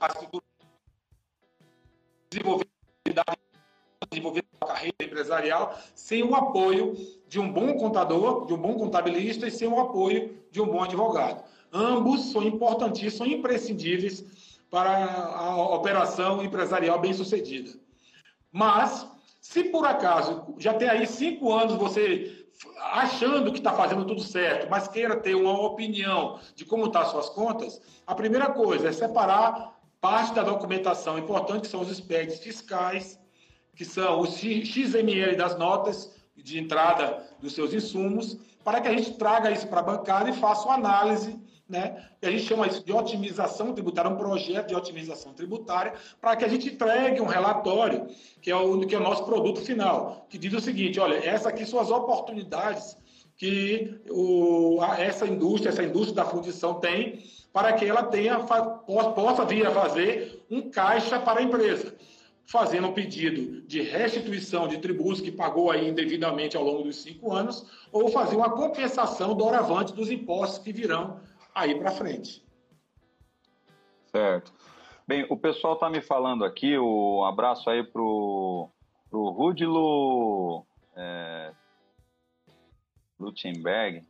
[0.00, 0.44] a escritura
[2.30, 2.68] desenvolver
[4.14, 6.94] desenvolver a carreira empresarial sem o apoio
[7.28, 10.82] de um bom contador, de um bom contabilista e sem o apoio de um bom
[10.82, 11.44] advogado.
[11.72, 14.24] Ambos são importantíssimos, são imprescindíveis
[14.70, 15.04] para
[15.36, 17.70] a operação empresarial bem sucedida.
[18.50, 19.06] Mas,
[19.40, 22.44] se por acaso já tem aí cinco anos você
[22.92, 27.08] achando que está fazendo tudo certo, mas queira ter uma opinião de como estão tá
[27.08, 32.38] suas contas, a primeira coisa é separar parte da documentação importante, que são os SPECs
[32.38, 33.18] fiscais,
[33.74, 39.14] que são os XML das notas de entrada dos seus insumos, para que a gente
[39.14, 42.08] traga isso para a bancada e faça uma análise né?
[42.22, 46.48] A gente chama isso de otimização tributária, um projeto de otimização tributária, para que a
[46.48, 48.06] gente entregue um relatório,
[48.40, 51.46] que é, o, que é o nosso produto final, que diz o seguinte: olha, essas
[51.46, 52.96] aqui são as oportunidades
[53.36, 59.44] que o, a, essa indústria, essa indústria da fundição tem, para que ela tenha, possa
[59.44, 61.94] vir a fazer um caixa para a empresa
[62.46, 67.32] fazendo um pedido de restituição de tributos que pagou aí indevidamente ao longo dos cinco
[67.32, 71.20] anos, ou fazer uma compensação doravante dos impostos que virão
[71.54, 72.44] aí para frente.
[74.06, 74.52] Certo.
[75.06, 78.70] Bem, o pessoal está me falando aqui, um abraço aí pro,
[79.10, 80.64] pro Rudilo
[80.96, 81.52] é,
[83.18, 84.04] Lutzenberg.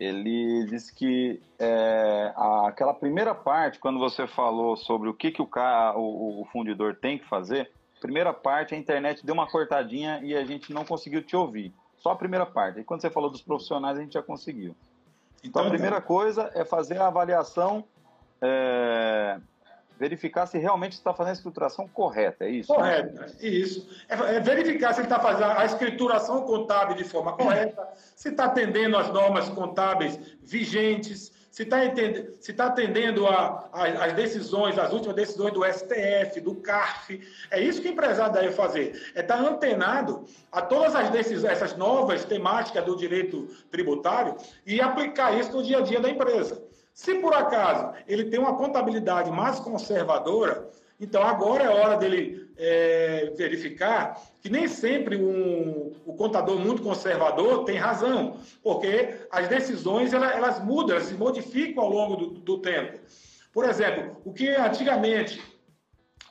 [0.00, 5.42] Ele disse que é, a, aquela primeira parte, quando você falou sobre o que, que
[5.42, 10.18] o, cara, o, o fundidor tem que fazer, primeira parte a internet deu uma cortadinha
[10.22, 11.74] e a gente não conseguiu te ouvir.
[11.98, 12.80] Só a primeira parte.
[12.80, 14.74] E quando você falou dos profissionais, a gente já conseguiu.
[15.44, 17.84] Então, a então, primeira coisa é fazer a avaliação,
[18.40, 19.38] é,
[20.00, 22.74] verificar se realmente está fazendo a escrituração correta, é isso?
[22.74, 23.86] Correta, isso.
[24.08, 27.86] É, é verificar se ele está fazendo a escrituração contábil de forma correta,
[28.16, 31.78] se está atendendo às normas contábeis vigentes, se está
[32.40, 37.20] se tá atendendo às decisões, as últimas decisões do STF, do CARF.
[37.50, 39.12] É isso que o empresário deve fazer.
[39.14, 44.80] É estar tá antenado a todas as decisões, essas novas temáticas do direito tributário e
[44.80, 46.69] aplicar isso no dia a dia da empresa.
[46.92, 50.68] Se por acaso ele tem uma contabilidade mais conservadora,
[51.00, 57.64] então agora é hora dele é, verificar que nem sempre um, o contador muito conservador
[57.64, 62.58] tem razão, porque as decisões elas, elas mudam, elas se modificam ao longo do, do
[62.58, 62.98] tempo.
[63.52, 65.42] Por exemplo, o que antigamente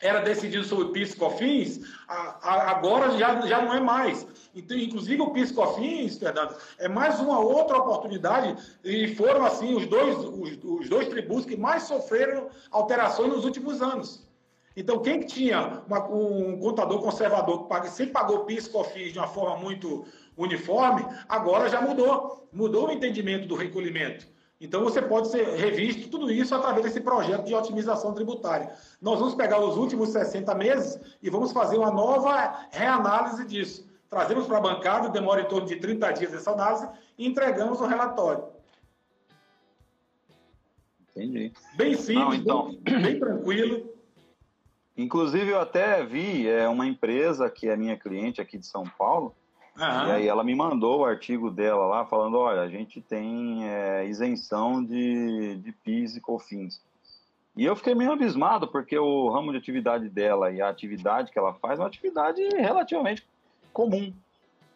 [0.02, 4.26] era decidido sobre PIS e COFINS, agora já, já não é mais.
[4.56, 9.76] Então, inclusive o PIS e COFINS, Fernando, é mais uma outra oportunidade e foram assim
[9.76, 14.28] os dois, os, os dois tributos que mais sofreram alterações nos últimos anos.
[14.76, 19.28] Então, quem tinha uma, um contador conservador que sempre pagou PIS e COFINS de uma
[19.28, 20.06] forma muito
[20.38, 22.48] uniforme, agora já mudou.
[22.52, 24.26] Mudou o entendimento do recolhimento.
[24.62, 28.74] Então, você pode ser revisto tudo isso através desse projeto de otimização tributária.
[29.02, 33.88] Nós vamos pegar os últimos 60 meses e vamos fazer uma nova reanálise disso.
[34.10, 37.86] Trazemos para a bancada, demora em torno de 30 dias essa análise e entregamos o
[37.86, 38.44] relatório.
[41.16, 41.54] Entendi.
[41.76, 42.76] Bem simples, Não, então...
[42.82, 43.94] bem, bem tranquilo.
[44.98, 49.34] Inclusive, eu até vi é, uma empresa que é minha cliente aqui de São Paulo,
[49.80, 50.08] uhum.
[50.08, 54.06] e aí ela me mandou o artigo dela lá, falando, olha, a gente tem é,
[54.08, 56.82] isenção de, de PIS e COFINS.
[57.56, 61.40] E eu fiquei meio abismado, porque o ramo de atividade dela e a atividade que
[61.40, 63.26] ela faz é uma atividade relativamente
[63.74, 64.14] comum.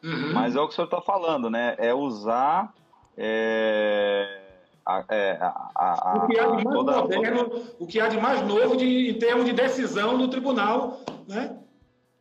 [0.03, 0.33] Uhum.
[0.33, 1.75] Mas é o que o senhor está falando, né?
[1.77, 2.73] É usar...
[3.15, 4.39] É
[4.85, 7.75] a, é, a, a, o, que há de mais toda, moderno, toda...
[7.79, 11.57] o que há de mais novo de, em termos de decisão do tribunal né?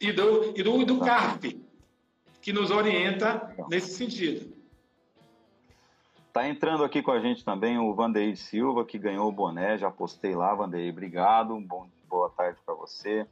[0.01, 1.61] e do, e do, do CARP,
[2.42, 4.52] que nos orienta nesse sentido.
[6.26, 9.90] Está entrando aqui com a gente também o Vandeir Silva, que ganhou o boné, já
[9.90, 13.26] postei lá, Vandeir, obrigado, bom, boa tarde para você.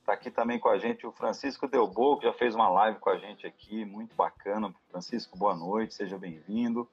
[0.00, 3.10] Está aqui também com a gente o Francisco Delbo, que já fez uma live com
[3.10, 4.74] a gente aqui, muito bacana.
[4.90, 6.88] Francisco, boa noite, seja bem-vindo.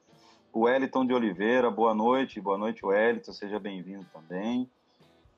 [0.52, 2.40] O Wellington de Oliveira, boa noite.
[2.40, 4.70] Boa noite, Wellington, seja bem-vindo também.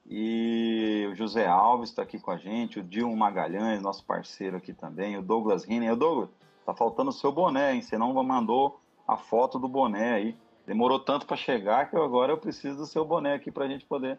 [0.08, 4.72] E o José Alves está aqui com a gente, o Dilma Magalhães, nosso parceiro aqui
[4.72, 5.92] também, o Douglas Riner.
[5.92, 6.30] O Douglas,
[6.64, 7.82] tá faltando o seu boné, hein?
[7.82, 10.36] Você não mandou a foto do boné aí.
[10.64, 13.84] Demorou tanto para chegar que agora eu preciso do seu boné aqui para a gente
[13.84, 14.18] poder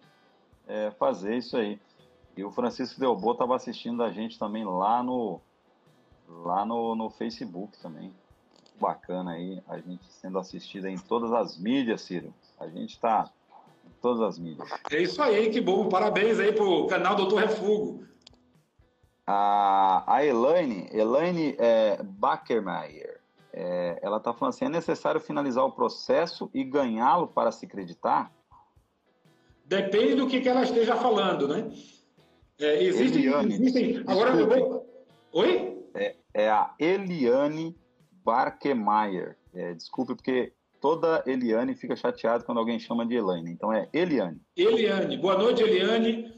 [0.67, 1.79] é, fazer isso aí.
[2.35, 5.39] E o Francisco Delbo estava assistindo a gente também lá no
[6.27, 8.13] lá no, no Facebook também
[8.79, 12.33] bacana aí, a gente sendo assistida em todas as mídias, Ciro.
[12.59, 13.31] A gente está
[14.01, 14.69] todas as mídias.
[14.91, 15.89] É isso aí, que bom.
[15.89, 18.05] Parabéns aí pro canal Doutor Refugo.
[19.25, 23.19] A, a Elaine, Elaine é, Backermeyer,
[23.51, 28.31] é, ela está falando assim, é necessário finalizar o processo e ganhá-lo para se acreditar?
[29.65, 31.69] Depende do que, que ela esteja falando, né?
[32.59, 34.03] É, existe, Eliane, existem...
[34.07, 35.07] Agora eu vou...
[35.33, 35.85] Oi?
[35.93, 37.75] É, é a Eliane
[38.23, 39.37] Barkemeyer.
[39.53, 40.53] É, desculpe, porque
[40.87, 43.51] toda Eliane fica chateada quando alguém chama de Elaine.
[43.51, 44.39] Então é Eliane.
[44.55, 45.17] Eliane.
[45.17, 46.33] Boa noite, Eliane.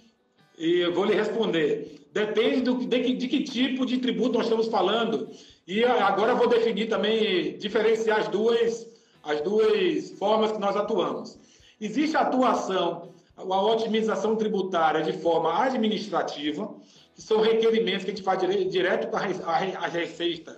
[0.58, 2.02] E eu vou lhe responder.
[2.12, 5.30] depende do, de, que, de que tipo de tributo nós estamos falando.
[5.68, 8.88] E agora eu vou definir também, diferenciar as duas,
[9.22, 11.38] as duas formas que nós atuamos.
[11.80, 16.74] Existe a atuação, a otimização tributária de forma administrativa,
[17.14, 19.28] que são requerimentos que a gente faz direto para
[19.86, 20.58] as receitas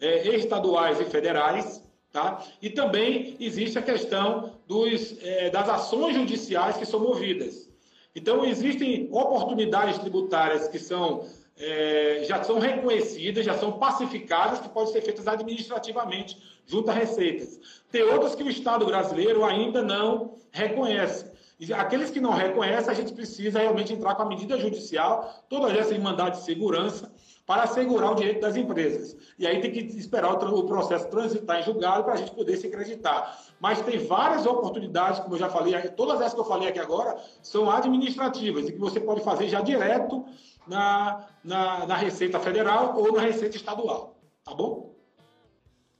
[0.00, 1.85] é, estaduais e federais,
[2.16, 2.42] tá?
[2.62, 7.68] E também existe a questão dos, é, das ações judiciais que são movidas.
[8.14, 11.26] Então, existem oportunidades tributárias que são,
[11.58, 17.60] é, já são reconhecidas, já são pacificadas, que podem ser feitas administrativamente junto a receitas.
[17.92, 21.30] Tem outras que o Estado brasileiro ainda não reconhece.
[21.60, 25.76] E aqueles que não reconhecem, a gente precisa realmente entrar com a medida judicial, todas
[25.76, 27.12] essas em mandado de segurança,
[27.46, 29.16] para assegurar o direito das empresas.
[29.38, 32.66] E aí tem que esperar o, processo transitar em julgado para a gente poder se
[32.66, 33.38] acreditar.
[33.60, 37.16] Mas tem várias oportunidades, como eu já falei, todas essas que eu falei aqui agora
[37.40, 40.26] são administrativas e que você pode fazer já direto
[40.66, 44.16] na, na, na Receita Federal ou na Receita Estadual.
[44.44, 44.92] Tá bom?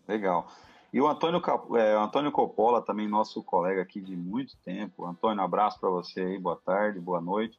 [0.09, 0.49] Legal.
[0.93, 1.41] E o Antônio,
[1.77, 5.05] é, Antônio Coppola, também nosso colega aqui de muito tempo.
[5.05, 7.59] Antônio, um abraço para você aí, boa tarde, boa noite.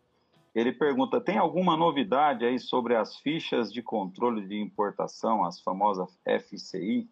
[0.57, 6.19] Ele pergunta: tem alguma novidade aí sobre as fichas de controle de importação, as famosas
[6.25, 7.07] FCI?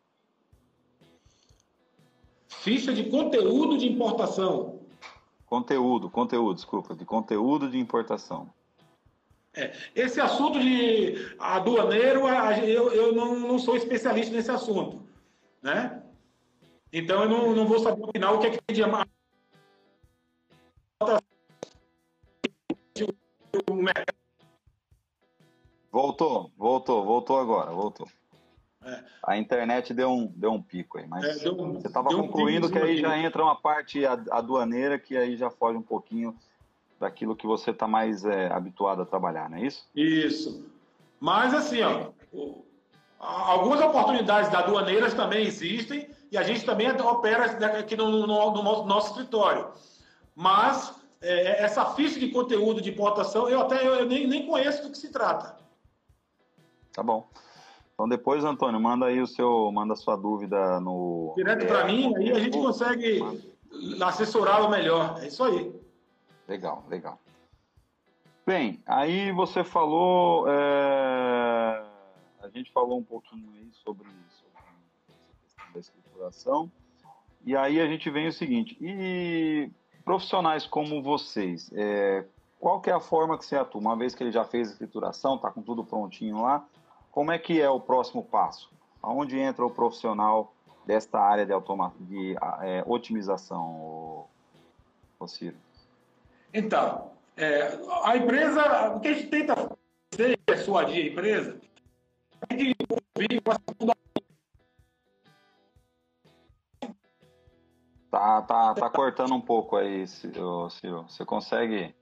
[2.48, 4.80] Ficha de conteúdo de importação.
[5.46, 8.52] Conteúdo, conteúdo, desculpa, de conteúdo de importação.
[9.54, 12.28] É, esse assunto de aduaneiro,
[12.68, 15.04] eu, eu não, não sou especialista nesse assunto,
[15.62, 16.02] né?
[16.92, 18.82] Então eu não, não vou saber no final o que é que tem de
[25.92, 28.08] Voltou, voltou, voltou agora, voltou.
[28.84, 29.04] É.
[29.24, 32.70] A internet deu um, deu um pico aí, mas é, um, você estava concluindo um
[32.70, 36.36] que aí já entra uma parte aduaneira que aí já foge um pouquinho
[37.00, 39.88] daquilo que você está mais é, habituado a trabalhar, não é isso?
[39.96, 40.66] Isso.
[41.20, 42.12] Mas assim, ó,
[43.20, 47.46] algumas oportunidades da aduaneiras também existem e a gente também opera
[47.80, 49.70] aqui no, no, no nosso escritório.
[50.36, 50.94] Mas
[51.26, 54.98] é, essa ficha de conteúdo de importação, eu até eu nem, nem conheço do que
[54.98, 55.58] se trata.
[56.94, 57.28] Tá bom.
[57.94, 62.14] Então depois, Antônio, manda aí o seu, manda a sua dúvida no direto para mim,
[62.16, 63.20] aí a gente consegue
[64.02, 65.18] assessorá-lo melhor.
[65.22, 65.74] É isso aí.
[66.48, 67.20] Legal, legal.
[68.46, 71.84] Bem, aí você falou, é...
[72.42, 76.72] a gente falou um pouquinho aí sobre, sobre essa questão da escrituração,
[77.44, 79.72] e aí a gente vem o seguinte, e
[80.06, 82.24] Profissionais como vocês, é,
[82.60, 83.82] qual que é a forma que você atua?
[83.82, 86.64] Uma vez que ele já fez a escrituração, está com tudo prontinho lá,
[87.12, 88.72] como é que é o próximo passo?
[89.02, 90.54] Aonde entra o profissional
[90.86, 94.28] desta área de, automa de é, otimização,
[95.20, 95.58] o, Ciro?
[96.54, 99.56] Então, é, a empresa, o que a gente tenta
[100.12, 101.60] fazer, persuadir a empresa,
[102.50, 102.76] é de
[103.18, 103.96] ouvir uma segunda
[108.16, 110.70] Tá, tá, tá cortando um pouco aí, Ciro.
[110.70, 111.94] Você consegue.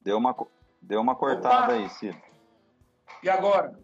[0.00, 0.34] Deu uma,
[0.80, 1.72] deu uma cortada Opa.
[1.74, 2.16] aí, Ciro.
[3.22, 3.78] E agora?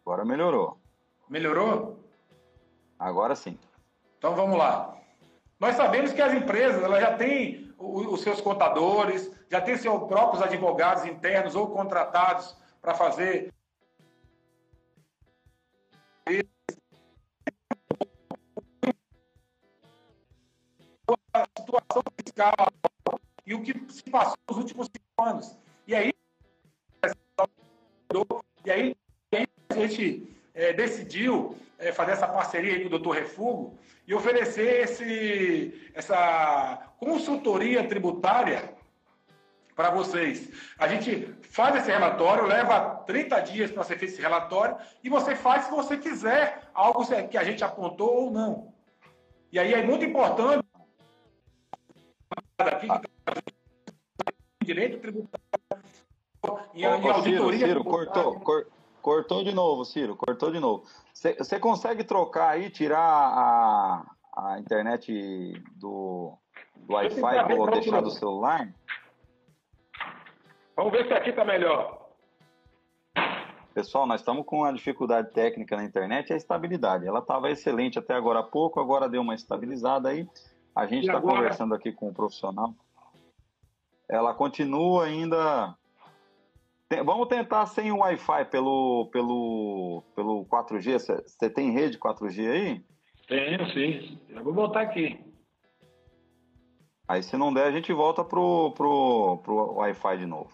[0.00, 0.78] Agora melhorou.
[1.28, 1.98] Melhorou?
[2.96, 3.58] Agora sim.
[4.16, 4.96] Então vamos lá.
[5.58, 10.40] Nós sabemos que as empresas elas já têm os seus contadores, já têm seus próprios
[10.40, 13.52] advogados internos ou contratados para fazer
[21.66, 22.54] situação fiscal
[23.44, 25.56] e o que se passou nos últimos cinco anos.
[25.86, 26.12] E aí,
[28.64, 28.96] e aí,
[29.70, 35.90] a gente é, decidiu é, fazer essa parceria com o doutor Refugo e oferecer esse,
[35.94, 38.74] essa consultoria tributária
[39.74, 40.50] para vocês.
[40.78, 45.36] A gente faz esse relatório, leva 30 dias para ser feito esse relatório, e você
[45.36, 48.72] faz se você quiser algo que a gente apontou ou não.
[49.52, 50.66] E aí é muito importante
[52.66, 52.88] aqui
[54.60, 55.46] que direito tributário
[56.74, 57.66] e, e auditoria.
[57.66, 58.66] Ciro, cortou, cor,
[59.00, 60.84] cortou de novo, Ciro, cortou de novo.
[61.12, 64.04] Você consegue trocar aí, tirar a,
[64.36, 66.36] a internet do,
[66.76, 68.72] do Wi-Fi ou deixar do celular?
[70.76, 72.06] Vamos ver se aqui está melhor.
[73.72, 77.06] Pessoal, nós estamos com uma dificuldade técnica na internet, é a estabilidade.
[77.06, 80.26] Ela estava excelente até agora há pouco, agora deu uma estabilizada aí.
[80.76, 82.74] A gente está conversando aqui com o um profissional.
[84.06, 85.74] Ela continua ainda.
[87.02, 90.98] Vamos tentar sem o Wi-Fi pelo, pelo, pelo 4G.
[90.98, 92.84] Você tem rede 4G aí?
[93.26, 94.20] Tenho, sim.
[94.28, 95.18] Eu vou botar aqui.
[97.08, 100.50] Aí se não der, a gente volta pro, pro, pro Wi-Fi de novo.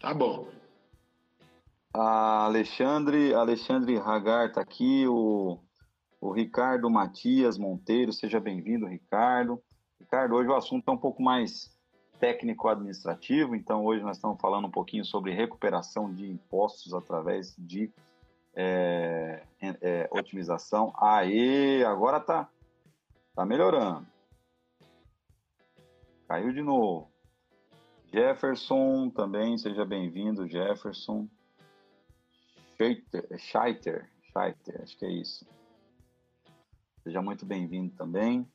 [0.00, 0.48] Tá bom.
[1.94, 5.60] A Alexandre, Alexandre Hagar tá aqui, o,
[6.24, 9.62] o Ricardo Matias Monteiro, seja bem-vindo, Ricardo.
[10.00, 11.70] Ricardo, hoje o assunto é um pouco mais
[12.18, 17.92] técnico-administrativo, então hoje nós estamos falando um pouquinho sobre recuperação de impostos através de
[18.56, 20.94] é, é, otimização.
[20.96, 22.48] Aê, agora tá,
[23.34, 24.06] tá melhorando.
[26.26, 27.06] Caiu de novo.
[28.10, 31.28] Jefferson também, seja bem-vindo, Jefferson.
[32.78, 35.46] Scheiter, Scheiter, Scheiter, acho que é isso.
[37.04, 38.48] Seja muito bem-vindo também.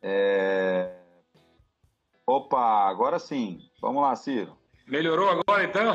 [0.00, 0.90] É...
[2.26, 3.60] Opa, agora sim.
[3.78, 4.56] Vamos lá, Ciro.
[4.86, 5.94] Melhorou agora então?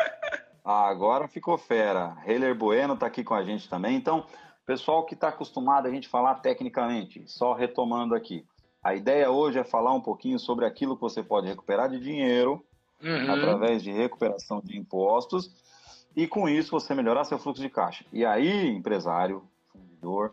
[0.64, 2.16] agora ficou fera.
[2.26, 3.96] Heiler Bueno está aqui com a gente também.
[3.96, 4.24] Então,
[4.64, 8.46] pessoal que está acostumado a gente falar tecnicamente, só retomando aqui.
[8.82, 12.64] A ideia hoje é falar um pouquinho sobre aquilo que você pode recuperar de dinheiro
[13.02, 13.30] uhum.
[13.30, 15.54] através de recuperação de impostos
[16.16, 18.06] e com isso você melhorar seu fluxo de caixa.
[18.10, 20.32] E aí, empresário, fundidor,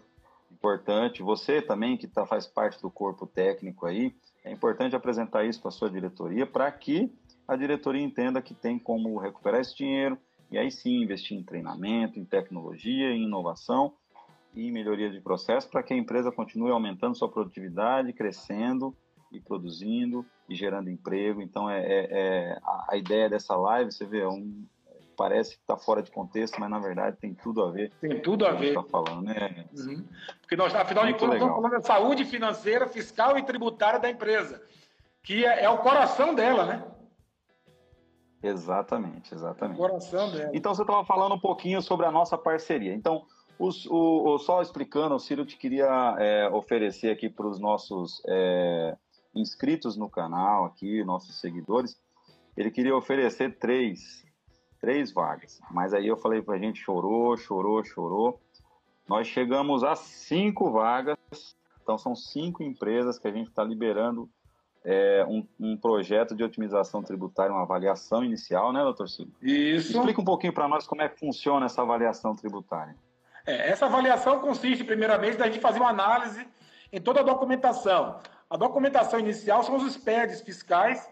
[0.64, 5.60] importante, você também que tá, faz parte do corpo técnico aí, é importante apresentar isso
[5.60, 7.14] para a sua diretoria para que
[7.46, 10.18] a diretoria entenda que tem como recuperar esse dinheiro
[10.50, 13.94] e aí sim investir em treinamento, em tecnologia, em inovação
[14.56, 18.96] e melhoria de processo para que a empresa continue aumentando sua produtividade, crescendo
[19.34, 21.42] e produzindo e gerando emprego.
[21.42, 24.66] Então, é, é, é a, a, ideia dessa live, você vê, é um,
[25.16, 27.92] parece que está fora de contexto, mas na verdade tem tudo a ver.
[28.02, 28.70] Tem tudo a ver.
[28.70, 29.66] Está falando, né?
[29.78, 30.06] Uhum.
[30.42, 34.10] Porque nós, afinal Muito de contas, estamos falando da saúde financeira, fiscal e tributária da
[34.10, 34.62] empresa,
[35.24, 36.84] que é, é o coração dela, né?
[38.42, 39.78] Exatamente, exatamente.
[39.78, 40.52] O coração dela.
[40.54, 42.94] Então você estava falando um pouquinho sobre a nossa parceria.
[42.94, 43.26] Então,
[43.58, 48.22] os, o, o, só explicando, o Ciro te queria é, oferecer aqui para os nossos
[48.28, 48.98] é,
[49.34, 51.98] inscritos no canal, aqui, nossos seguidores,
[52.56, 54.23] ele queria oferecer três
[54.84, 55.62] três vagas.
[55.72, 58.42] Mas aí eu falei pra gente, chorou, chorou, chorou.
[59.08, 61.18] Nós chegamos a cinco vagas,
[61.82, 64.30] então são cinco empresas que a gente está liberando
[64.84, 69.34] é, um, um, projeto de otimização tributária, uma avaliação inicial, né, doutor Silvio?
[69.42, 69.98] Isso.
[69.98, 72.94] Explica um pouquinho para nós como é que funciona essa avaliação tributária.
[73.48, 76.46] É, essa avaliação consiste, primeiramente, da gente fazer uma análise
[76.92, 78.20] em toda a documentação.
[78.50, 81.10] A documentação inicial são os SPEDs fiscais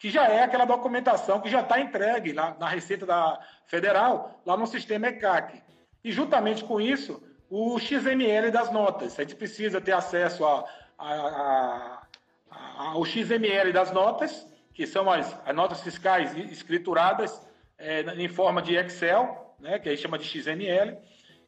[0.00, 4.56] que já é aquela documentação que já está entregue lá na Receita da Federal, lá
[4.56, 5.62] no sistema ECAC.
[6.02, 9.18] E juntamente com isso, o XML das notas.
[9.18, 10.64] A gente precisa ter acesso a,
[10.98, 12.02] a,
[12.50, 17.46] a, ao XML das notas, que são as, as notas fiscais escrituradas
[17.76, 20.96] é, em forma de Excel, né, que aí chama de XML,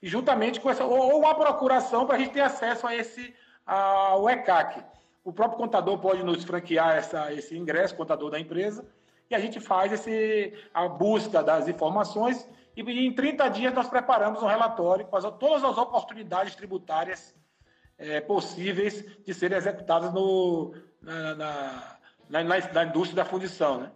[0.03, 3.35] e juntamente com essa, ou, ou uma procuração para a gente ter acesso a esse
[3.65, 4.85] ao ECAC.
[5.25, 8.85] O próprio contador pode nos franquear essa, esse ingresso, contador da empresa,
[9.31, 14.43] e a gente faz esse, a busca das informações e em 30 dias nós preparamos
[14.43, 17.35] um relatório com as, todas as oportunidades tributárias
[17.99, 21.99] é, possíveis de serem executadas no, na, na,
[22.29, 23.81] na, na, indústria da fundição.
[23.81, 23.93] Né?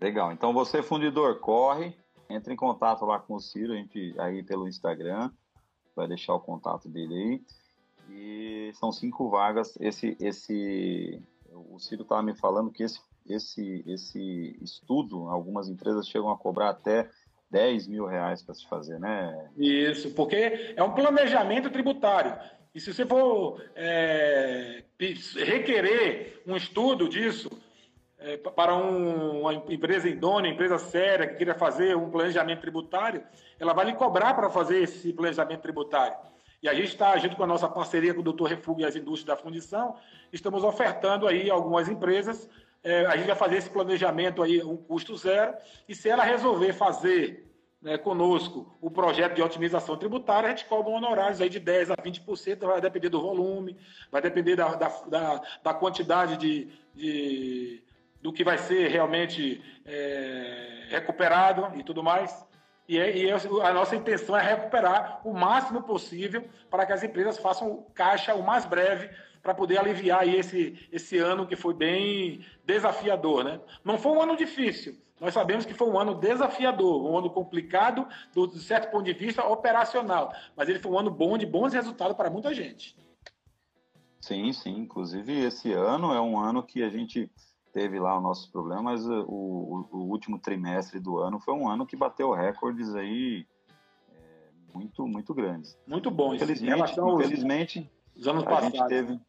[0.00, 0.32] Legal.
[0.32, 1.94] Então você, fundidor, corre,
[2.30, 5.30] entre em contato lá com o Ciro, a gente aí pelo Instagram,
[5.94, 7.44] vai deixar o contato dele aí.
[8.10, 9.78] E são cinco vagas.
[9.80, 16.30] Esse, esse, o Ciro estava me falando que esse, esse, esse estudo, algumas empresas chegam
[16.30, 17.08] a cobrar até
[17.50, 19.50] 10 mil reais para se fazer, né?
[19.56, 22.36] Isso, porque é um planejamento tributário.
[22.74, 24.84] E se você for é,
[25.36, 27.50] requerer um estudo disso
[28.18, 33.24] é, para um, uma empresa idônea, empresa séria que queira fazer um planejamento tributário,
[33.58, 36.16] ela vai lhe cobrar para fazer esse planejamento tributário.
[36.62, 38.44] E a gente está, junto com a nossa parceria com o Dr.
[38.44, 39.96] Refúgio e as indústrias da fundição,
[40.32, 42.48] estamos ofertando aí algumas empresas.
[42.82, 45.54] É, a gente vai fazer esse planejamento aí, um custo zero,
[45.88, 47.50] e se ela resolver fazer
[47.80, 51.96] né, conosco o projeto de otimização tributária, a gente cobra honorários aí de 10% a
[51.96, 53.76] 20%, vai depender do volume,
[54.10, 57.82] vai depender da, da, da, da quantidade de, de,
[58.20, 62.44] do que vai ser realmente é, recuperado e tudo mais.
[62.90, 67.38] E, é, e, a nossa intenção é recuperar o máximo possível para que as empresas
[67.38, 69.08] façam caixa o mais breve
[69.40, 73.44] para poder aliviar esse, esse ano que foi bem desafiador.
[73.44, 73.60] Né?
[73.84, 78.08] Não foi um ano difícil, nós sabemos que foi um ano desafiador, um ano complicado
[78.34, 81.72] do, do certo ponto de vista operacional, mas ele foi um ano bom, de bons
[81.72, 82.96] resultados para muita gente.
[84.20, 84.76] Sim, sim.
[84.76, 87.30] Inclusive, esse ano é um ano que a gente
[87.72, 91.86] teve lá os nossos problemas, o, o, o, último trimestre do ano foi um ano
[91.86, 93.46] que bateu recordes aí
[94.12, 95.76] é, muito, muito grandes.
[95.86, 96.34] Muito bom.
[96.34, 98.88] Infelizmente, infelizmente os anos passados.
[98.88, 99.20] Teve,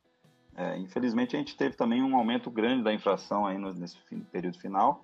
[0.55, 3.97] É, infelizmente, a gente teve também um aumento grande da inflação aí no, nesse
[4.31, 5.03] período final,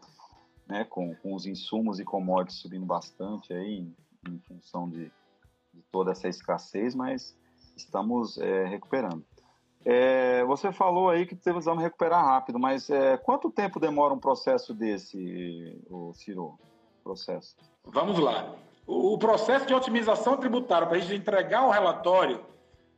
[0.67, 3.95] né, com, com os insumos e commodities subindo bastante aí em,
[4.29, 5.05] em função de,
[5.73, 7.38] de, toda essa escassez, mas
[7.77, 9.23] estamos é, recuperando.
[9.86, 14.73] É, você falou aí que precisamos recuperar rápido, mas é, quanto tempo demora um processo
[14.73, 16.59] desse, o Ciro?
[17.03, 17.55] Processo?
[17.86, 18.53] Vamos lá.
[18.86, 22.45] O, processo de otimização tributária para a gente entregar o relatório,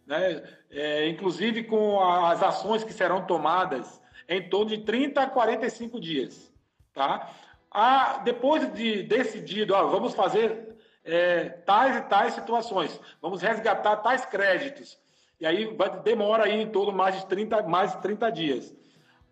[0.05, 5.99] né, é, inclusive com as ações que serão tomadas, em torno de 30 a 45
[5.99, 6.51] dias.
[6.93, 7.29] Tá?
[7.69, 14.25] A, depois de decidido, ó, vamos fazer é, tais e tais situações, vamos resgatar tais
[14.25, 14.97] créditos
[15.39, 18.75] e aí vai, demora aí em torno mais de 30, mais de 30 dias.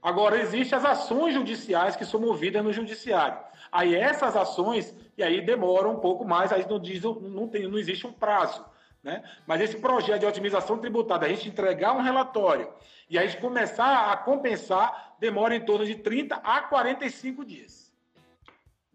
[0.01, 3.37] Agora, existem as ações judiciais que são movidas no judiciário.
[3.71, 7.77] Aí essas ações, e aí demoram um pouco mais, aí não, diz, não, tem, não
[7.77, 8.63] existe um prazo.
[9.03, 9.21] Né?
[9.45, 12.69] Mas esse projeto de otimização tributária, a gente entregar um relatório
[13.09, 17.91] e a gente começar a compensar, demora em torno de 30 a 45 dias.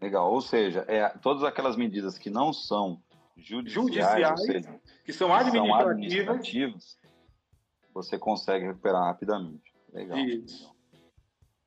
[0.01, 2.99] Legal, ou seja, é, todas aquelas medidas que não são
[3.37, 7.02] judiciais, judiciais seja, que são administrativas, são administrativas
[7.93, 9.73] você consegue recuperar rapidamente.
[9.91, 10.17] Legal.
[10.17, 10.73] Isso.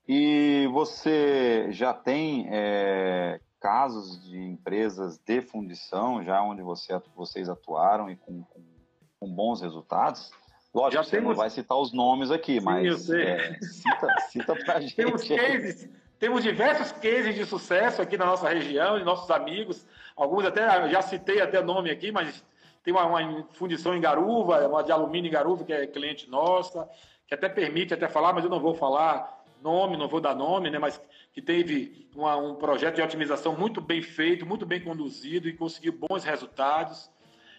[0.08, 8.08] E você já tem é, casos de empresas de fundição, já onde você, vocês atuaram
[8.08, 8.62] e com, com,
[9.18, 10.30] com bons resultados?
[10.72, 11.30] Lógico, já você temos...
[11.30, 14.94] não vai citar os nomes aqui, Sim, mas é, cita, cita pra gente.
[14.94, 19.86] Temos cases, temos diversos cases de sucesso aqui na nossa região, de nossos amigos.
[20.14, 22.44] Alguns até, já citei até nome aqui, mas
[22.86, 26.88] tem uma, uma, fundição em Garuva, uma de alumínio em Garuva, que é cliente nossa,
[27.26, 30.70] que até permite até falar, mas eu não vou falar nome, não vou dar nome,
[30.70, 31.00] né, mas
[31.32, 35.94] que teve uma, um projeto de otimização muito bem feito, muito bem conduzido e conseguiu
[35.94, 37.10] bons resultados.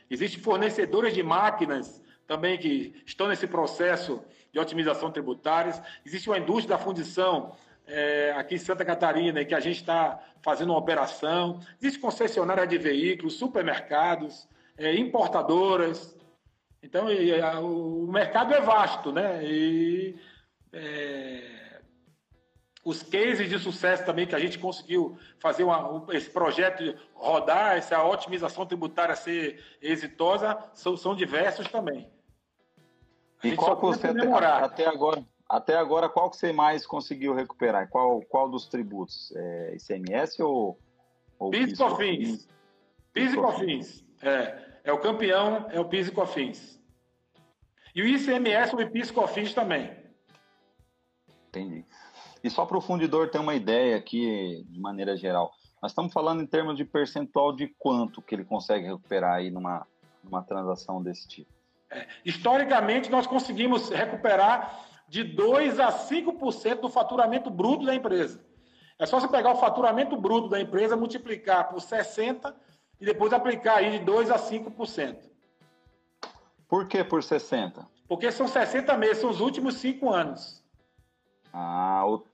[0.09, 4.23] Existem fornecedores de máquinas também que estão nesse processo
[4.53, 5.73] de otimização tributária.
[6.05, 7.51] Existe uma indústria da fundição
[7.85, 11.59] é, aqui em Santa Catarina, que a gente está fazendo uma operação.
[11.81, 14.47] Existe concessionária de veículos, supermercados,
[14.77, 16.17] é, importadoras.
[16.81, 19.43] Então, e, a, o mercado é vasto, né?
[19.43, 20.19] E
[20.71, 21.81] é,
[22.87, 28.01] os cases de sucesso também que a gente conseguiu fazer uma, esse projeto rodar, essa
[28.01, 32.09] otimização tributária ser exitosa, são, são diversos também.
[33.43, 37.33] A e qual que você até, até, agora, até agora, qual que você mais conseguiu
[37.33, 37.89] recuperar?
[37.89, 39.33] Qual, qual dos tributos?
[39.35, 40.79] É, ICMS ou,
[41.37, 42.47] ou PIS e COFINS?
[43.11, 44.66] PIS e COFINS, é.
[44.87, 46.81] É o campeão, é o PIS e COFINS.
[47.93, 49.91] E o ICMS, o PIS e COFINS também.
[51.49, 51.83] Entendi.
[52.41, 56.41] E só para o fundidor ter uma ideia aqui, de maneira geral, nós estamos falando
[56.41, 59.85] em termos de percentual de quanto que ele consegue recuperar aí numa,
[60.23, 61.51] numa transação desse tipo?
[61.91, 68.41] É, historicamente, nós conseguimos recuperar de 2 a 5% do faturamento bruto da empresa.
[68.97, 72.55] É só você pegar o faturamento bruto da empresa, multiplicar por 60
[72.99, 75.17] e depois aplicar aí de 2% a 5%.
[76.67, 77.85] Por que por 60%?
[78.07, 80.63] Porque são 60 meses, são os últimos cinco anos.
[81.51, 82.25] Ah, ou,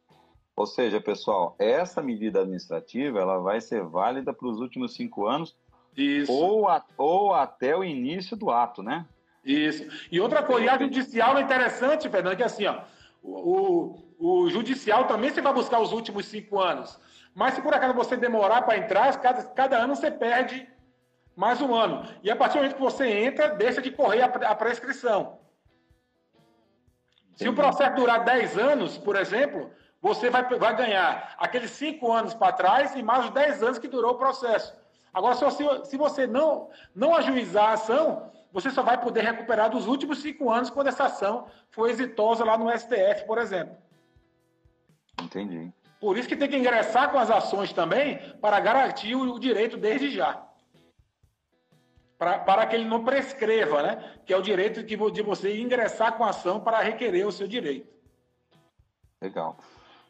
[0.55, 5.55] ou seja, pessoal, essa medida administrativa ela vai ser válida para os últimos cinco anos
[5.97, 6.31] Isso.
[6.31, 9.05] Ou, a, ou até o início do ato, né?
[9.43, 9.85] Isso.
[10.11, 12.81] E outra coisa, e a judicial é interessante, Fernando, que assim, ó,
[13.21, 16.99] o, o, o judicial também você vai buscar os últimos cinco anos.
[17.33, 20.67] Mas se por acaso você demorar para entrar, cada, cada ano você perde
[21.35, 22.07] mais um ano.
[22.21, 25.39] E a partir do momento que você entra, deixa de correr a, a prescrição.
[27.35, 32.33] Se o processo durar 10 anos, por exemplo, você vai, vai ganhar aqueles 5 anos
[32.33, 34.75] para trás e mais os 10 anos que durou o processo.
[35.11, 39.69] Agora, se você, se você não, não ajuizar a ação, você só vai poder recuperar
[39.69, 43.75] dos últimos 5 anos quando essa ação for exitosa lá no STF, por exemplo.
[45.21, 45.71] Entendi.
[46.03, 50.11] Por isso que tem que ingressar com as ações também para garantir o direito desde
[50.11, 50.45] já.
[52.17, 54.19] Para, para que ele não prescreva, né?
[54.25, 57.47] Que é o direito de, de você ingressar com a ação para requerer o seu
[57.47, 57.87] direito.
[59.21, 59.57] Legal.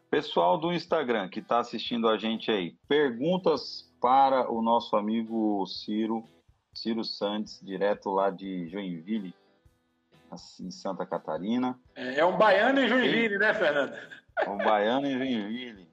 [0.10, 6.24] Pessoal do Instagram que está assistindo a gente aí, perguntas para o nosso amigo Ciro,
[6.74, 9.36] Ciro Santos, direto lá de Joinville,
[10.60, 11.80] em Santa Catarina.
[11.96, 13.96] É, é um baiano em Joinville, né, Fernando?
[14.48, 15.88] O Baiano em Joinville.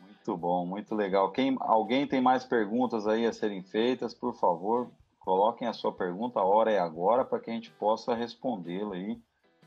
[0.00, 1.30] Muito bom, muito legal.
[1.30, 6.40] Quem, alguém tem mais perguntas aí a serem feitas, por favor, coloquem a sua pergunta,
[6.40, 9.20] a hora é agora, para que a gente possa respondê-la aí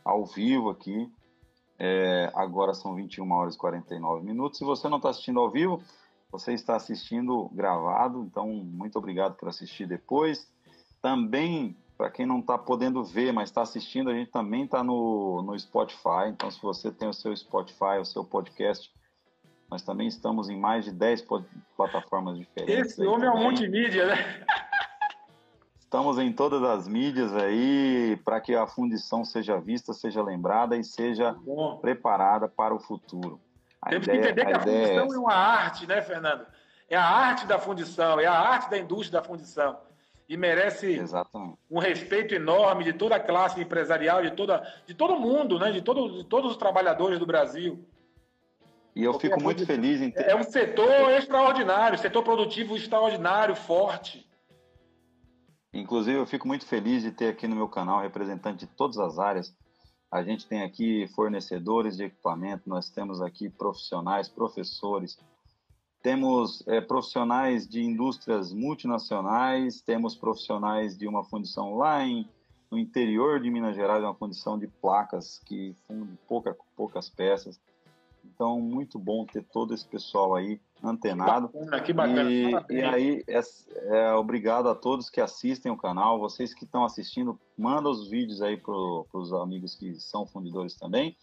[0.03, 1.11] ao vivo aqui.
[1.77, 4.57] É, agora são 21 horas e 49 minutos.
[4.57, 5.81] Se você não está assistindo ao vivo,
[6.31, 10.51] você está assistindo gravado, então muito obrigado por assistir depois.
[11.01, 15.41] Também para quem não está podendo ver, mas está assistindo, a gente também está no,
[15.41, 16.29] no Spotify.
[16.29, 18.89] Então, se você tem o seu Spotify, o seu podcast,
[19.69, 21.25] nós também estamos em mais de 10
[21.75, 22.93] plataformas diferentes.
[22.93, 24.45] Esse homem é um multimídia, né?
[25.77, 30.83] Estamos em todas as mídias aí para que a fundição seja vista, seja lembrada e
[30.85, 31.79] seja Bom.
[31.79, 33.41] preparada para o futuro.
[33.81, 36.45] A Temos ideia, que entender que a, a fundição é, é uma arte, né, Fernando?
[36.89, 39.88] É a arte da fundição, é a arte da indústria da fundição.
[40.29, 41.57] E merece Exatamente.
[41.71, 45.71] um respeito enorme de toda a classe empresarial, de, toda, de todo mundo, né?
[45.71, 47.83] de, todo, de todos os trabalhadores do Brasil.
[48.95, 50.29] E eu Porque fico muito feliz em ter...
[50.29, 54.29] É um setor extraordinário, setor produtivo extraordinário, forte.
[55.73, 59.17] Inclusive, eu fico muito feliz de ter aqui no meu canal representante de todas as
[59.17, 59.55] áreas.
[60.11, 65.17] A gente tem aqui fornecedores de equipamento, nós temos aqui profissionais, professores,
[66.01, 72.27] temos é, profissionais de indústrias multinacionais, temos profissionais de uma fundição lá em,
[72.71, 77.59] no interior de Minas Gerais, uma fundição de placas que funde pouca, poucas peças.
[78.23, 81.49] Então, muito bom ter todo esse pessoal aí antenado.
[81.49, 82.31] Que bacana, que bacana.
[82.31, 83.41] E, e aí, é,
[83.97, 86.19] é, obrigado a todos que assistem o canal.
[86.19, 91.17] Vocês que estão assistindo, manda os vídeos aí para os amigos que são fundidores também.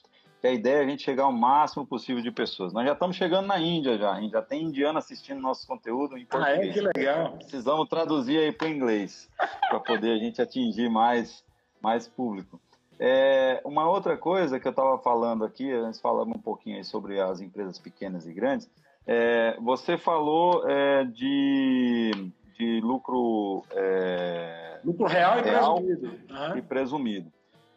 [0.46, 2.72] Que a ideia é a gente chegar ao máximo possível de pessoas.
[2.72, 4.12] Nós já estamos chegando na Índia já.
[4.12, 6.60] A gente já tem indiano assistindo nosso conteúdo em português.
[6.60, 6.72] Ah, é?
[6.72, 7.32] Que legal.
[7.32, 9.28] Precisamos traduzir aí para o inglês
[9.68, 11.44] para poder a gente atingir mais,
[11.82, 12.60] mais público.
[12.96, 17.40] É, uma outra coisa que eu estava falando aqui, nós falamos um pouquinho sobre as
[17.40, 18.70] empresas pequenas e grandes.
[19.04, 23.64] É, você falou é, de, de lucro.
[23.72, 26.06] É, lucro real e real presumido.
[26.30, 26.56] Uhum.
[26.56, 27.35] E presumido.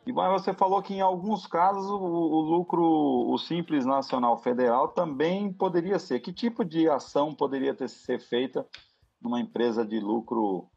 [0.09, 5.53] E você falou que em alguns casos o, o, lucro, o Simples Nacional Federal também
[5.53, 6.19] poderia ser.
[6.19, 8.65] Que tipo de ação poderia ter ser feita
[9.21, 10.67] numa empresa de lucro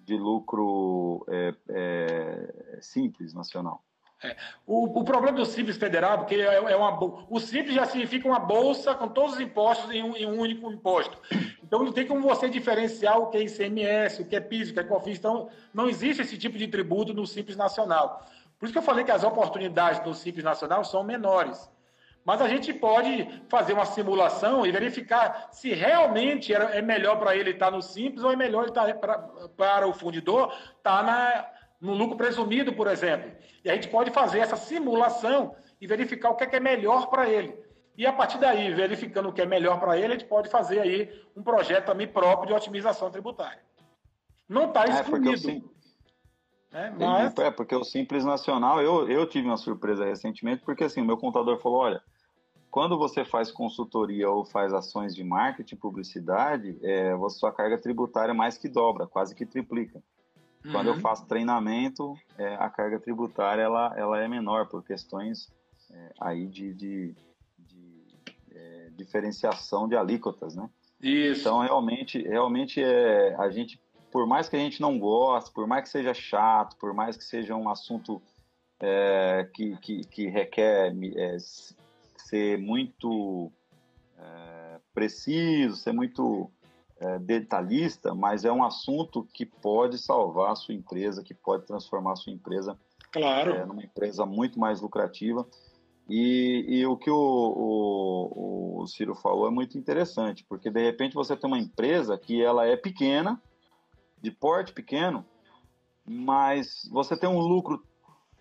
[0.00, 3.84] de lucro é, é, simples nacional.
[4.24, 4.34] É.
[4.66, 6.98] O, o, problema do Simples Federal, porque é, é, uma,
[7.30, 10.72] o Simples já significa uma bolsa com todos os impostos em um, em um, único
[10.72, 11.16] imposto.
[11.62, 14.74] Então não tem como você diferenciar o que é ICMS, o que é PIS, o
[14.74, 15.18] que é COFINS.
[15.18, 18.26] Então não existe esse tipo de tributo no Simples Nacional.
[18.58, 21.70] Por isso que eu falei que as oportunidades do Simples Nacional são menores.
[22.24, 27.52] Mas a gente pode fazer uma simulação e verificar se realmente é melhor para ele
[27.52, 29.18] estar no simples ou é melhor ele estar pra,
[29.56, 31.46] para o fundidor estar na,
[31.80, 33.30] no lucro presumido, por exemplo.
[33.64, 37.06] E a gente pode fazer essa simulação e verificar o que é, que é melhor
[37.06, 37.56] para ele.
[37.96, 40.80] E a partir daí, verificando o que é melhor para ele, a gente pode fazer
[40.80, 43.60] aí um projeto também próprio de otimização tributária.
[44.48, 45.50] Não está é, excluído.
[45.50, 45.60] É,
[46.72, 47.38] mas...
[47.38, 51.16] é, porque o Simples Nacional, eu, eu tive uma surpresa recentemente, porque assim, o meu
[51.16, 52.02] contador falou, olha,
[52.70, 58.34] quando você faz consultoria ou faz ações de marketing, publicidade, é, a sua carga tributária
[58.34, 60.02] mais que dobra, quase que triplica.
[60.64, 60.72] Uhum.
[60.72, 61.00] Quando eu uhum.
[61.00, 65.50] faço treinamento, é, a carga tributária ela, ela é menor por questões
[65.90, 67.14] é, aí de, de,
[67.58, 68.04] de
[68.52, 70.68] é, diferenciação de alíquotas, né?
[71.00, 71.40] Isso.
[71.40, 73.80] Então realmente, realmente é a gente,
[74.10, 77.24] por mais que a gente não goste, por mais que seja chato, por mais que
[77.24, 78.20] seja um assunto
[78.80, 81.36] é, que, que, que, requer é,
[82.16, 83.50] ser muito
[84.18, 86.50] é, preciso, ser muito
[87.00, 92.12] é, detalhista, mas é um assunto que pode salvar a sua empresa, que pode transformar
[92.12, 92.78] a sua empresa
[93.12, 93.52] claro.
[93.52, 95.46] é, numa empresa muito mais lucrativa.
[96.08, 101.14] E, e o que o, o, o, Ciro falou é muito interessante, porque de repente
[101.14, 103.40] você tem uma empresa que ela é pequena,
[104.20, 105.24] de porte pequeno,
[106.04, 107.82] mas você tem um lucro,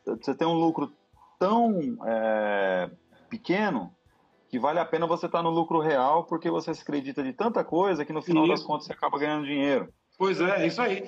[0.05, 0.91] você tem um lucro
[1.39, 2.89] tão é,
[3.29, 3.93] pequeno
[4.49, 7.33] que vale a pena você estar tá no lucro real porque você se acredita de
[7.33, 8.53] tanta coisa que no final isso.
[8.53, 9.93] das contas você acaba ganhando dinheiro.
[10.17, 11.07] Pois é, é isso aí.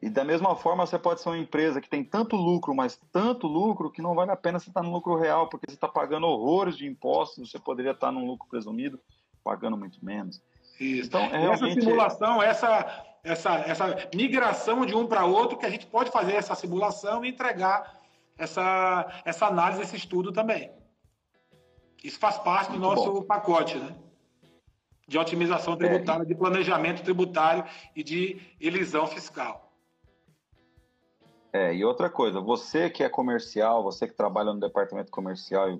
[0.00, 3.46] E da mesma forma você pode ser uma empresa que tem tanto lucro, mas tanto
[3.46, 5.88] lucro que não vale a pena você estar tá no lucro real porque você está
[5.88, 9.00] pagando horrores de impostos, você poderia estar tá num lucro presumido
[9.42, 10.42] pagando muito menos.
[10.80, 11.08] Isso.
[11.08, 11.52] Então, é.
[11.52, 16.34] Essa simulação, essa, essa, essa migração de um para outro, que a gente pode fazer
[16.34, 17.98] essa simulação e entregar
[18.36, 20.70] essa, essa análise, esse estudo também.
[22.02, 23.22] Isso faz parte do nosso bom.
[23.22, 23.96] pacote, né?
[25.08, 26.26] De otimização tributária, é.
[26.26, 27.64] de planejamento tributário
[27.96, 29.72] e de elisão fiscal.
[31.52, 35.78] É, e outra coisa, você que é comercial, você que trabalha no departamento comercial,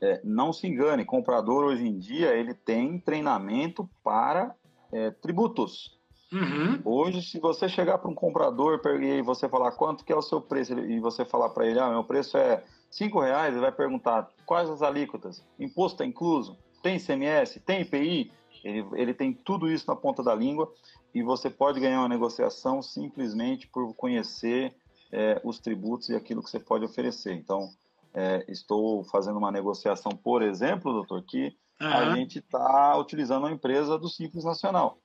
[0.00, 4.54] é, não se engane, comprador hoje em dia ele tem treinamento para
[4.90, 5.99] é, tributos.
[6.32, 6.80] Uhum.
[6.84, 10.40] Hoje, se você chegar para um comprador e você falar quanto que é o seu
[10.40, 14.28] preço e você falar para ele, ah, meu preço é cinco reais, ele vai perguntar
[14.46, 19.86] quais as alíquotas, imposto é incluso, tem ICMS, tem IPI, Ele, ele tem tudo isso
[19.88, 20.72] na ponta da língua
[21.14, 24.74] e você pode ganhar uma negociação simplesmente por conhecer
[25.12, 27.32] é, os tributos e aquilo que você pode oferecer.
[27.34, 27.68] Então,
[28.14, 31.88] é, estou fazendo uma negociação, por exemplo, doutor, que uhum.
[31.88, 34.98] a gente está utilizando uma empresa do Simples Nacional.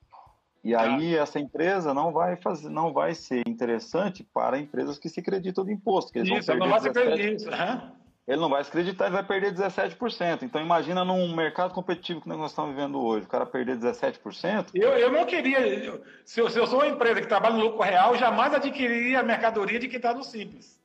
[0.66, 5.20] E aí essa empresa não vai fazer, não vai ser interessante para empresas que se
[5.20, 6.12] acreditam do imposto.
[6.12, 7.50] Que eles isso, vão não vai 17, isso.
[7.52, 7.92] Uhum.
[8.28, 10.42] Ele não vai se acreditar, ele vai perder 17%.
[10.42, 14.72] Então imagina num mercado competitivo que nós estamos vivendo hoje, o cara perder 17%.
[14.74, 17.84] Eu, eu não queria, se eu, se eu sou uma empresa que trabalha no lucro
[17.84, 20.84] real, jamais adquiriria a mercadoria de quem está no simples.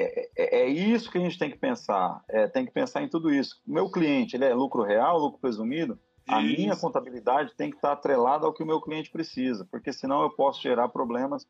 [0.00, 2.24] É, é, é, isso que a gente tem que pensar.
[2.28, 3.62] É, tem que pensar em tudo isso.
[3.68, 5.96] O meu cliente, ele é lucro real, lucro presumido?
[6.30, 6.60] A Isso.
[6.60, 10.30] minha contabilidade tem que estar atrelada ao que o meu cliente precisa, porque senão eu
[10.30, 11.44] posso gerar problemas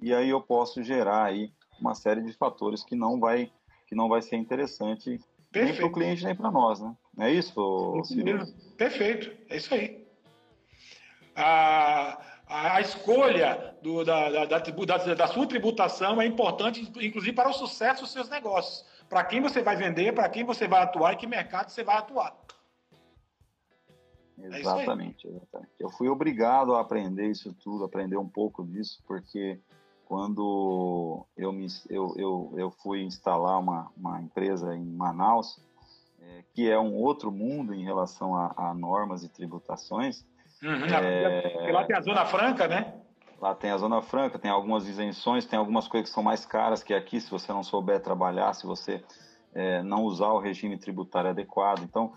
[0.00, 3.50] e aí eu posso gerar aí uma série de fatores que não vai
[3.88, 5.18] que não vai ser interessante
[5.50, 5.72] Perfeito.
[5.72, 6.94] nem para o cliente nem para nós, né?
[7.16, 7.52] Não é isso,
[8.04, 8.46] Ciro?
[8.78, 10.06] Perfeito, é isso aí.
[11.34, 17.48] A, a, a escolha do, da, da, da, da, sua tributação é importante, inclusive para
[17.48, 18.84] o sucesso dos seus negócios.
[19.08, 21.96] Para quem você vai vender, para quem você vai atuar e que mercado você vai
[21.96, 22.32] atuar.
[24.42, 25.72] É exatamente, é exatamente.
[25.78, 29.60] Eu fui obrigado a aprender isso tudo, aprender um pouco disso, porque
[30.06, 35.60] quando eu, me, eu, eu, eu fui instalar uma, uma empresa em Manaus,
[36.20, 40.24] é, que é um outro mundo em relação a, a normas e tributações.
[40.62, 42.94] Uhum, é, lá tem a Zona Franca, né?
[43.40, 46.82] Lá tem a Zona Franca, tem algumas isenções, tem algumas coisas que são mais caras
[46.82, 49.02] que aqui, se você não souber trabalhar, se você
[49.54, 51.82] é, não usar o regime tributário adequado.
[51.82, 52.12] Então,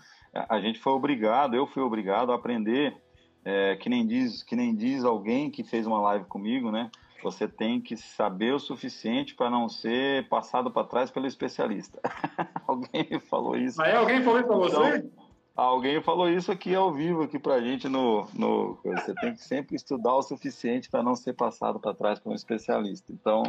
[0.48, 2.96] a gente foi obrigado, eu fui obrigado a aprender,
[3.44, 6.90] é, que, nem diz, que nem diz alguém que fez uma live comigo, né?
[7.22, 11.98] Você tem que saber o suficiente para não ser passado para trás pelo especialista.
[12.66, 13.78] alguém falou isso.
[13.78, 14.98] Mas alguém falou isso para você?
[14.98, 15.10] Então,
[15.54, 18.78] alguém falou isso aqui ao vivo aqui para a gente no, no.
[18.84, 22.34] Você tem que sempre estudar o suficiente para não ser passado para trás por um
[22.34, 23.10] especialista.
[23.10, 23.42] Então,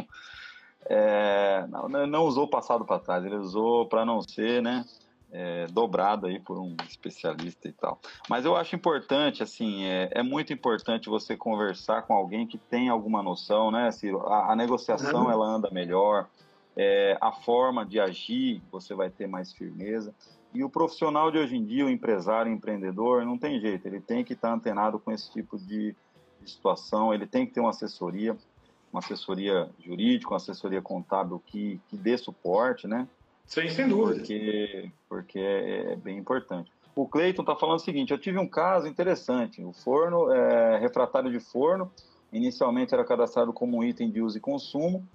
[0.88, 4.84] é, não, não usou o passado para trás, ele usou para não ser, né?
[5.32, 7.98] É, dobrado aí por um especialista e tal.
[8.30, 12.88] Mas eu acho importante, assim, é, é, muito importante você conversar com alguém que tem
[12.88, 14.20] alguma noção, né, Ciro?
[14.28, 15.30] A, a negociação, uhum.
[15.30, 16.28] ela anda melhor,
[16.76, 20.14] é, a forma de agir, você vai ter mais firmeza.
[20.54, 24.00] E o profissional de hoje em dia, o empresário, o empreendedor, não tem jeito, ele
[24.00, 25.94] tem que estar antenado com esse tipo de,
[26.40, 28.36] de situação, ele tem que ter uma assessoria
[28.96, 33.06] uma assessoria jurídica, uma assessoria contábil que, que dê suporte, né?
[33.44, 34.18] Sim, sem dúvida.
[34.18, 36.72] Porque, porque é, é bem importante.
[36.94, 39.62] O Cleiton está falando o seguinte: eu tive um caso interessante.
[39.62, 41.92] O forno, é, refratário de forno,
[42.32, 45.06] inicialmente era cadastrado como um item de uso e consumo,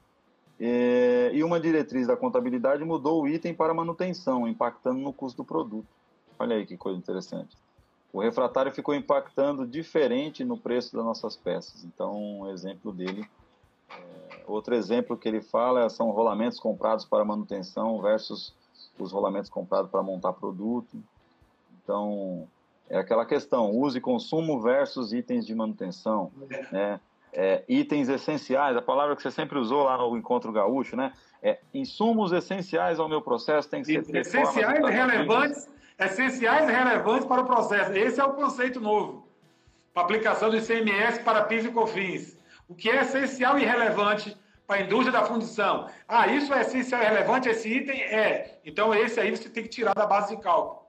[0.59, 5.45] é, e uma diretriz da contabilidade mudou o item para manutenção, impactando no custo do
[5.45, 5.87] produto.
[6.37, 7.57] Olha aí que coisa interessante.
[8.13, 11.83] O refratário ficou impactando diferente no preço das nossas peças.
[11.83, 13.25] Então, um exemplo dele
[14.47, 18.53] Outro exemplo que ele fala são rolamentos comprados para manutenção versus
[18.99, 20.97] os rolamentos comprados para montar produto.
[21.83, 22.47] Então,
[22.89, 26.31] é aquela questão, uso e consumo versus itens de manutenção,
[26.71, 26.99] né?
[27.33, 31.13] É, itens essenciais, a palavra que você sempre usou lá no Encontro Gaúcho, né?
[31.41, 34.15] É, insumos essenciais ao meu processo tem que ser...
[34.17, 37.93] Essenciais e relevantes, essenciais e relevantes para o processo.
[37.93, 39.25] Esse é o conceito novo.
[39.93, 42.37] Para aplicação do ICMS para PIS e COFINS.
[42.71, 45.89] O que é essencial e relevante para a indústria da fundição.
[46.07, 48.61] Ah, isso é essencial e relevante, esse item é.
[48.63, 50.83] Então, esse aí você tem que tirar da base de cálculo.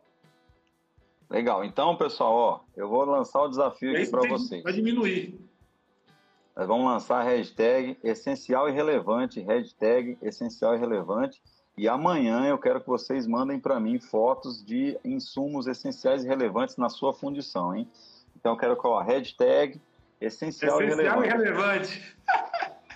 [1.28, 1.64] Legal.
[1.64, 4.62] Então, pessoal, ó, eu vou lançar o desafio aqui para vocês.
[4.62, 5.40] Vai diminuir.
[6.54, 11.42] Nós vamos lançar a hashtag essencial e relevante, hashtag essencial e relevante.
[11.76, 16.76] E amanhã eu quero que vocês mandem para mim fotos de insumos essenciais e relevantes
[16.76, 17.90] na sua fundição, hein?
[18.36, 19.80] Então eu quero colocar hashtag
[20.26, 22.14] essencial, essencial e relevante.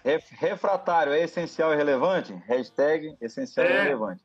[0.05, 0.37] E relevante.
[0.39, 2.33] Refratário é essencial e relevante?
[2.47, 3.71] Hashtag essencial é.
[3.71, 4.25] e relevante.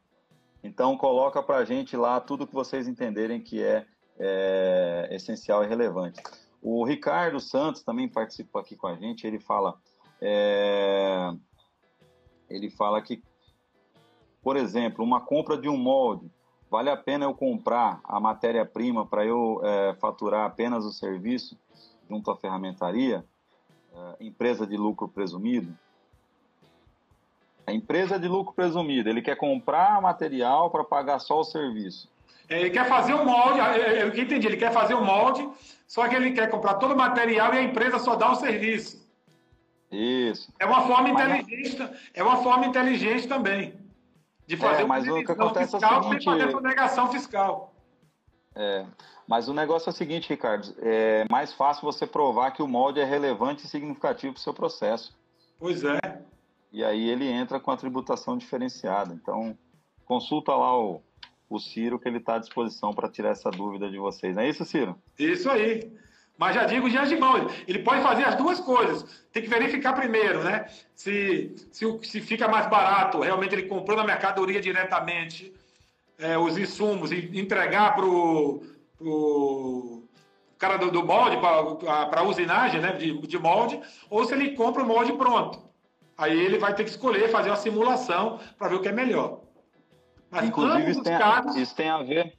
[0.63, 3.85] Então coloca para a gente lá tudo que vocês entenderem que é,
[4.19, 6.21] é, essencial e relevante.
[6.61, 9.25] O Ricardo Santos também participou aqui com a gente.
[9.25, 9.75] Ele fala,
[10.21, 11.31] é,
[12.47, 13.23] ele fala que,
[14.43, 16.31] por exemplo, uma compra de um molde
[16.69, 21.59] vale a pena eu comprar a matéria-prima para eu é, faturar apenas o serviço
[22.11, 23.25] junto à ferramentaria?
[23.93, 25.77] uh, empresa de lucro presumido?
[27.65, 32.09] A empresa de lucro presumido, ele quer comprar material para pagar só o serviço.
[32.49, 35.47] Ele quer fazer o molde, eu entendi, ele quer fazer o molde,
[35.87, 39.01] só que ele quer comprar todo o material e a empresa só dá o serviço.
[39.89, 40.51] Isso.
[40.59, 43.79] É uma forma inteligente, é uma forma inteligente também
[44.45, 47.70] de fazer é, mas o que acontece fiscal é o seguinte, sem fazer sonegação fiscal.
[48.55, 48.85] É,
[49.27, 52.99] mas o negócio é o seguinte, Ricardo, é mais fácil você provar que o molde
[52.99, 55.17] é relevante e significativo para o seu processo.
[55.57, 55.99] Pois é.
[56.71, 59.13] E aí ele entra com a tributação diferenciada.
[59.13, 59.57] Então,
[60.05, 61.01] consulta lá o,
[61.49, 64.35] o Ciro, que ele está à disposição para tirar essa dúvida de vocês.
[64.35, 64.97] Não é isso, Ciro?
[65.17, 65.91] Isso aí.
[66.37, 69.25] Mas já digo de antemão, ele pode fazer as duas coisas.
[69.31, 70.65] Tem que verificar primeiro, né?
[70.95, 75.53] Se, se, se fica mais barato, realmente ele comprou na mercadoria diretamente
[76.21, 78.63] é, os insumos e entregar para o
[80.57, 84.83] cara do, do molde, para a usinagem né, de, de molde, ou se ele compra
[84.83, 85.59] o molde pronto.
[86.15, 89.41] Aí ele vai ter que escolher, fazer uma simulação para ver o que é melhor.
[90.29, 92.37] Mas Inclusive, isso tem, casos, isso tem a ver.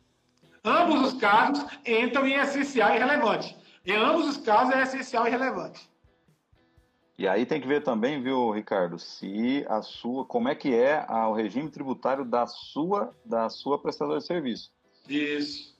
[0.65, 3.57] Ambos os casos entram em essencial e relevante.
[3.85, 5.91] Em ambos os casos é essencial e relevante.
[7.23, 11.07] E aí tem que ver também, viu, Ricardo, se a sua, como é que é
[11.29, 14.73] o regime tributário da sua, da sua prestadora de serviço.
[15.09, 15.73] Isso.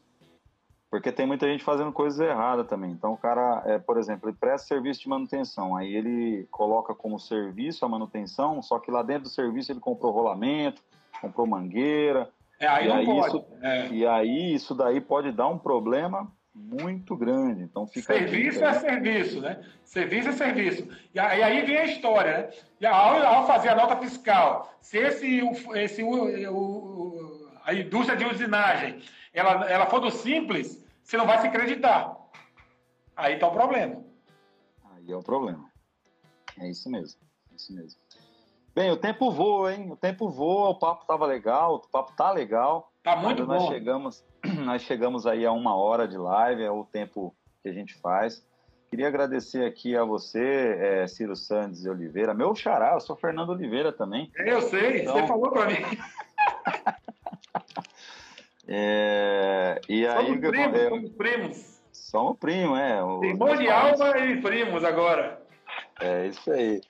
[0.89, 2.93] Porque tem muita gente fazendo coisas erradas também.
[2.93, 7.19] Então o cara, é, por exemplo, ele presta serviço de manutenção, aí ele coloca como
[7.19, 10.81] serviço a manutenção, só que lá dentro do serviço ele comprou rolamento,
[11.21, 12.31] comprou mangueira.
[12.61, 13.37] É, aí não aí pode.
[13.37, 13.89] Isso, é.
[13.89, 17.63] E aí isso daí pode dar um problema muito grande.
[17.63, 19.65] Então fica serviço é serviço, né?
[19.85, 20.89] Serviço é serviço.
[21.15, 22.51] E aí vem a história, né?
[22.81, 25.41] E ao, ao fazer a nota fiscal, se esse,
[25.75, 31.41] esse o, o, a indústria de usinagem ela, ela for do simples, você não vai
[31.41, 32.17] se acreditar.
[33.17, 34.03] Aí está o problema.
[34.93, 35.71] Aí é o problema.
[36.59, 37.21] É isso mesmo.
[37.51, 38.01] É isso mesmo.
[38.75, 39.91] Bem, o tempo voa, hein?
[39.91, 42.91] O tempo voa, o papo tava legal, o papo tá legal.
[43.03, 43.55] Tá muito bom.
[43.55, 44.25] Nós chegamos,
[44.63, 48.45] nós chegamos aí a uma hora de live, é o tempo que a gente faz.
[48.91, 53.51] Queria agradecer aqui a você, é, Ciro Santos de Oliveira, meu xará, eu sou Fernando
[53.51, 54.31] Oliveira também.
[54.37, 55.15] Eu sei, então...
[55.15, 55.77] você falou para mim.
[58.69, 61.81] é, e somos aí, primos, eu, somos primos.
[61.93, 62.99] Somos primos, é.
[63.27, 65.41] Irmão de alma e primos agora.
[65.99, 66.83] É isso aí.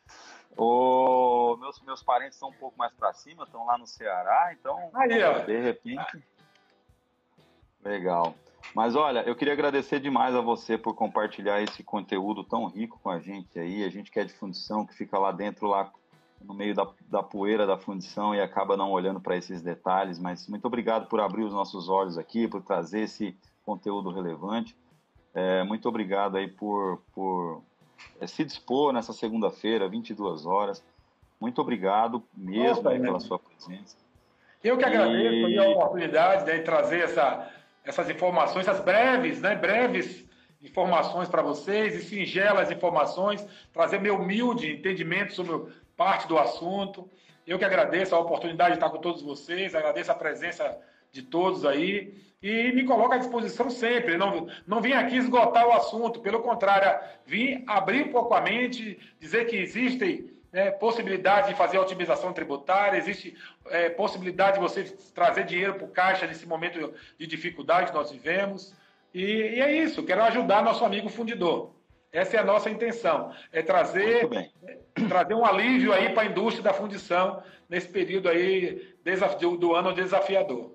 [0.57, 4.91] O, meus, meus parentes estão um pouco mais para cima, estão lá no Ceará, então
[4.95, 5.39] aí, ó.
[5.39, 6.23] de repente.
[7.85, 8.35] Legal.
[8.75, 13.11] Mas olha, eu queria agradecer demais a você por compartilhar esse conteúdo tão rico com
[13.11, 13.85] a gente aí.
[13.85, 15.91] A gente que é de fundição, que fica lá dentro, lá
[16.41, 20.19] no meio da, da poeira da fundição e acaba não olhando para esses detalhes.
[20.19, 24.77] Mas muito obrigado por abrir os nossos olhos aqui, por trazer esse conteúdo relevante.
[25.35, 27.63] É, muito obrigado aí por, por
[28.21, 30.83] é, se dispor nessa segunda-feira, 22 horas.
[31.41, 33.97] Muito obrigado mesmo Opa, pela sua presença.
[34.63, 35.59] Eu que agradeço e...
[35.59, 37.51] a oportunidade de trazer essa,
[37.85, 40.25] essas informações, essas breves, né, breves
[40.63, 47.11] informações para vocês e singelas informações, trazer meu humilde entendimento sobre parte do assunto.
[47.47, 50.79] Eu que agradeço a oportunidade de estar com todos vocês, agradeço a presença
[51.11, 54.17] de todos aí e me coloco à disposição sempre.
[54.17, 58.99] Não, não vim aqui esgotar o assunto, pelo contrário, vim abrir um pouco a mente,
[59.19, 63.37] dizer que existem é, possibilidade de fazer a otimização tributária, existe
[63.71, 64.85] é, possibilidade de você
[65.15, 68.75] trazer dinheiro para o caixa nesse momento de dificuldade que nós vivemos.
[69.15, 71.75] E, e, é isso, quero ajudar nosso amigo fundidor.
[72.13, 74.79] Essa é a nossa intenção, é trazer, é,
[75.09, 78.95] trazer um alívio aí para a indústria da fundição nesse período aí
[79.41, 80.75] do, do ano desafiador.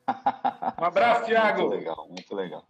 [0.78, 1.62] Um abraço, Tiago.
[1.62, 2.64] muito legal, muito legal.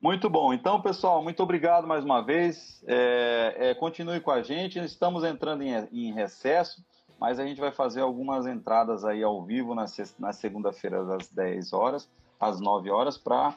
[0.00, 0.54] Muito bom.
[0.54, 2.82] Então, pessoal, muito obrigado mais uma vez.
[2.86, 4.78] É, é, continue com a gente.
[4.78, 6.82] Estamos entrando em, em, recesso,
[7.20, 9.86] mas a gente vai fazer algumas entradas aí ao vivo na,
[10.18, 12.08] na segunda-feira, às 10 horas,
[12.40, 13.54] às 9 horas, para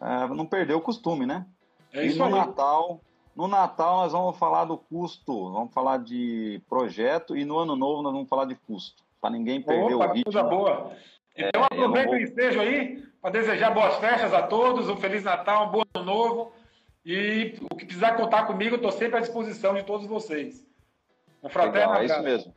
[0.00, 1.46] é, não perder o costume, né?
[1.94, 2.32] É isso e no aí.
[2.32, 3.00] Natal,
[3.34, 8.02] no Natal nós vamos falar do custo, vamos falar de projeto e no Ano Novo
[8.02, 10.32] nós vamos falar de custo, para ninguém perder Opa, o ritmo.
[10.32, 10.92] coisa boa.
[11.36, 12.18] Então é, aproveita vou...
[12.18, 16.04] o ensejo aí para desejar boas festas a todos, um Feliz Natal, um bom Ano
[16.04, 16.52] Novo.
[17.06, 20.64] E o que precisar contar comigo, eu estou sempre à disposição de todos vocês.
[21.42, 22.54] Um fraterno Legal, É isso mesmo.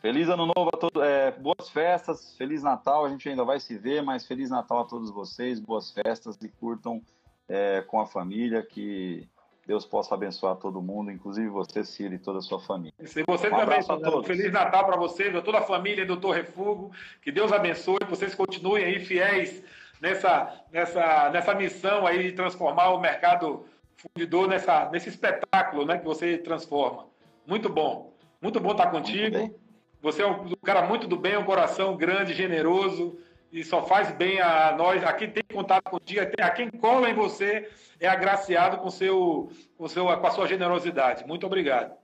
[0.00, 3.76] Feliz Ano Novo a todos, é, boas festas, Feliz Natal, a gente ainda vai se
[3.76, 7.02] ver, mas Feliz Natal a todos vocês, boas festas e curtam
[7.48, 9.28] é, com a família, que
[9.66, 12.94] Deus possa abençoar todo mundo, inclusive você, Ciro, e toda a sua família.
[13.00, 16.92] E você um também, a Feliz Natal para você, toda a família do Doutor Refugo.
[17.20, 19.62] Que Deus abençoe, que vocês continuem aí fiéis
[20.00, 23.66] nessa, nessa, nessa missão aí de transformar o mercado
[23.96, 27.06] fundidor nessa, nesse espetáculo né, que você transforma.
[27.44, 28.12] Muito bom.
[28.40, 29.58] Muito bom estar contigo.
[30.00, 33.18] Você é um cara muito do bem, um coração grande, generoso
[33.56, 35.02] e só faz bem a nós.
[35.02, 40.04] Aqui tem contato contigo, a quem cola em você é agraciado com, seu, com, seu,
[40.04, 41.26] com a sua generosidade.
[41.26, 41.96] Muito obrigado.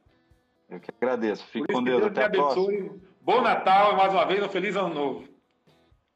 [0.70, 1.46] Eu que agradeço.
[1.48, 2.00] Fique com Deus.
[2.00, 2.96] Deus Até a próxima.
[3.20, 5.28] Bom Natal e mais uma vez um feliz ano novo.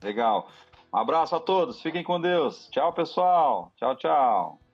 [0.02, 0.48] Legal.
[0.92, 1.82] Um abraço a todos.
[1.82, 2.68] Fiquem com Deus.
[2.70, 3.70] Tchau, pessoal.
[3.76, 4.65] Tchau, tchau.